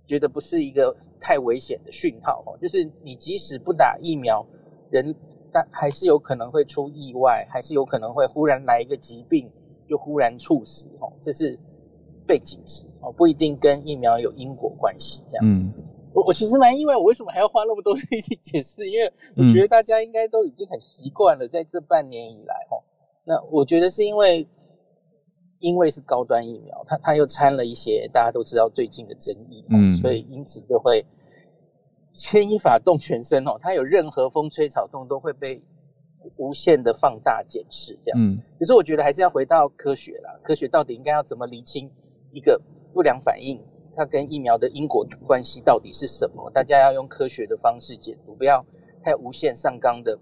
[0.06, 2.58] 觉得不是一个太危险的讯号哦。
[2.62, 4.46] 就是你即使不打疫苗，
[4.90, 5.16] 人
[5.50, 9.50] 但还是有可能会出意外，还是有可能会忽然来一个疾病，
[9.88, 11.14] 就忽然猝死哦。
[11.22, 11.58] 这是。
[12.28, 15.62] 背景值哦，不一定跟疫苗有因果关系这样子。
[16.14, 18.90] 我我其实蛮意外，我为什么还要花那么多 力气解释？
[18.90, 22.82] 因为我觉得大家应该都已经很习惯了，在这半年以来哦。
[23.24, 24.48] 那我觉得是因为，
[25.60, 31.06] 因为是高端疫苗，它它又掺了一些大家都知道最近的争议，嗯，所以因此就会
[32.12, 33.58] 牵一发动全身哦。
[33.62, 35.62] 它有任何风吹草动都会被
[36.38, 38.38] 无限的放大检视这样子。
[38.58, 41.92] 可是我觉得还是要回到科学啦，科学到底应该要怎么厘清？
[42.32, 42.62] 一个
[42.94, 43.58] 不良反应，
[43.98, 46.48] 它跟疫苗的因果关系到底是什么？
[46.52, 48.64] 大家要用科学的方式解读，不要
[49.04, 50.16] 太无限上纲的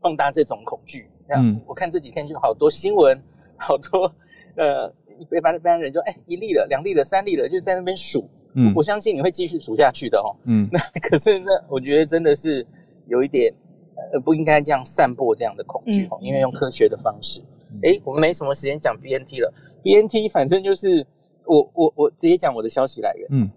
[0.00, 1.10] 放大这种恐惧。
[1.26, 3.20] 嗯，我看这几天就好多新闻，
[3.56, 4.10] 好多
[4.54, 4.88] 呃
[5.18, 8.24] 一般一般人就哎一例了，两例了，三例了，就在那边数。
[8.54, 10.30] 嗯，我相信你会继续数下去的哦。
[10.44, 12.64] 嗯，那可是那我觉得真的是
[13.08, 13.52] 有一点
[14.12, 17.42] 呃不应该这样散播这样的恐惧哦，嗯，因为用科学的方式。
[17.82, 19.52] 哎，我们没什么时间讲 BNT 了
[19.82, 21.04] ，BNT 反正就是。
[21.48, 23.28] 我我我直接讲我的消息来源。
[23.32, 23.50] 嗯，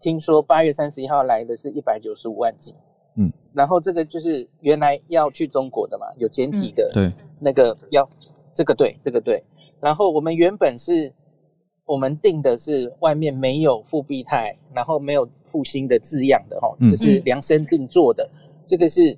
[0.00, 2.74] 听说八月三十一号来的是一百九十五万剂。
[3.16, 6.90] 嗯，然后这个就是原来要去中国的嘛，有简体的。
[6.92, 9.42] 对，那个要、嗯、这个对，这个对。
[9.80, 11.12] 然后我们原本是，
[11.84, 18.28] 我们定的是外面没有复必泰，然后没有复兴的字样的哈，这是量身定做的。
[18.34, 19.16] 嗯、这个是。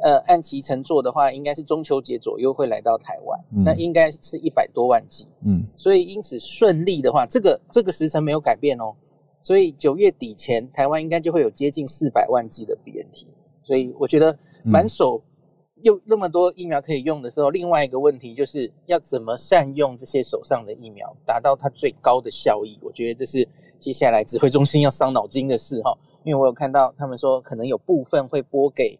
[0.00, 8.94] 呃，按期乘坐的话，应该是中秋节左右会来到台湾，嗯、那应该是一百多万剂，嗯，所以因此顺利的话，这个这个时程没有改变哦，
[9.40, 13.26] 所以九月底前，台湾应该就会有接近四百万剂的 BNT，
[13.64, 15.20] 所以我觉得满手
[15.82, 23.48] 又那么多疫苗可以用的时候，嗯、另外一个问题就是要怎么善用这些手上的疫苗，达到它最高的效益，我觉得这是
[23.80, 25.92] 接下来指挥中心要伤脑筋的事哈，
[26.22, 28.96] 因为我有看到他们说可能有部分会拨给。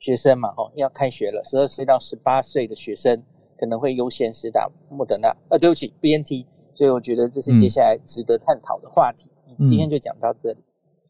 [0.00, 3.22] 学生嘛，哦，要开学了，十二岁到十八岁的学生
[3.58, 9.30] 可能会优先施打莫德纳，呃，对不起，BNT，所以我觉得这是接下来值得探讨的话题。
[9.58, 10.58] 嗯、今天就讲到这里，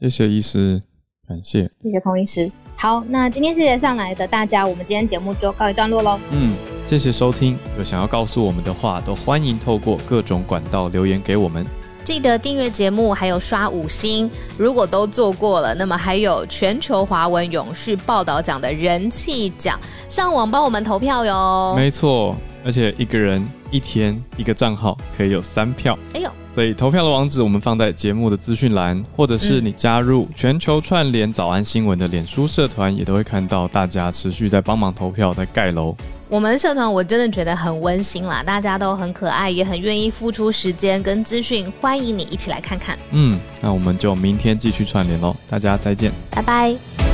[0.01, 0.83] 谢谢医师，
[1.29, 2.51] 感谢，谢谢童医师。
[2.77, 6.19] 好，那今天谢谢上来的大家，我们今天节目就告一段落喽。
[6.33, 6.53] 嗯，
[6.85, 11.65] 谢谢收听，有想要告诉我们的话，都欢迎透过各种管道留言给我们。
[12.11, 14.29] 记得订阅节目，还有刷五星。
[14.59, 21.73] 如果都做过了，那么还有全球华文永续报道奖的人气奖，上网帮我们投票哟。
[21.77, 25.97] 没错，而且一个人一天一个账号可以有三票。
[26.15, 26.29] 哎呦！
[26.53, 35.95] 所以投票的网址我们放在节目的资讯栏，或者是你加入全球串联早安新闻的脸书社团，也都会看到大家持续在帮忙投票，在盖楼。
[36.31, 42.97] 我们社团我真的觉得很温馨啦，大家都很可爱，也很愿意付出时间跟资讯，欢迎你一起来看看。
[43.11, 47.10] 嗯，那我们就明天继续串联喽，大家再见，拜拜。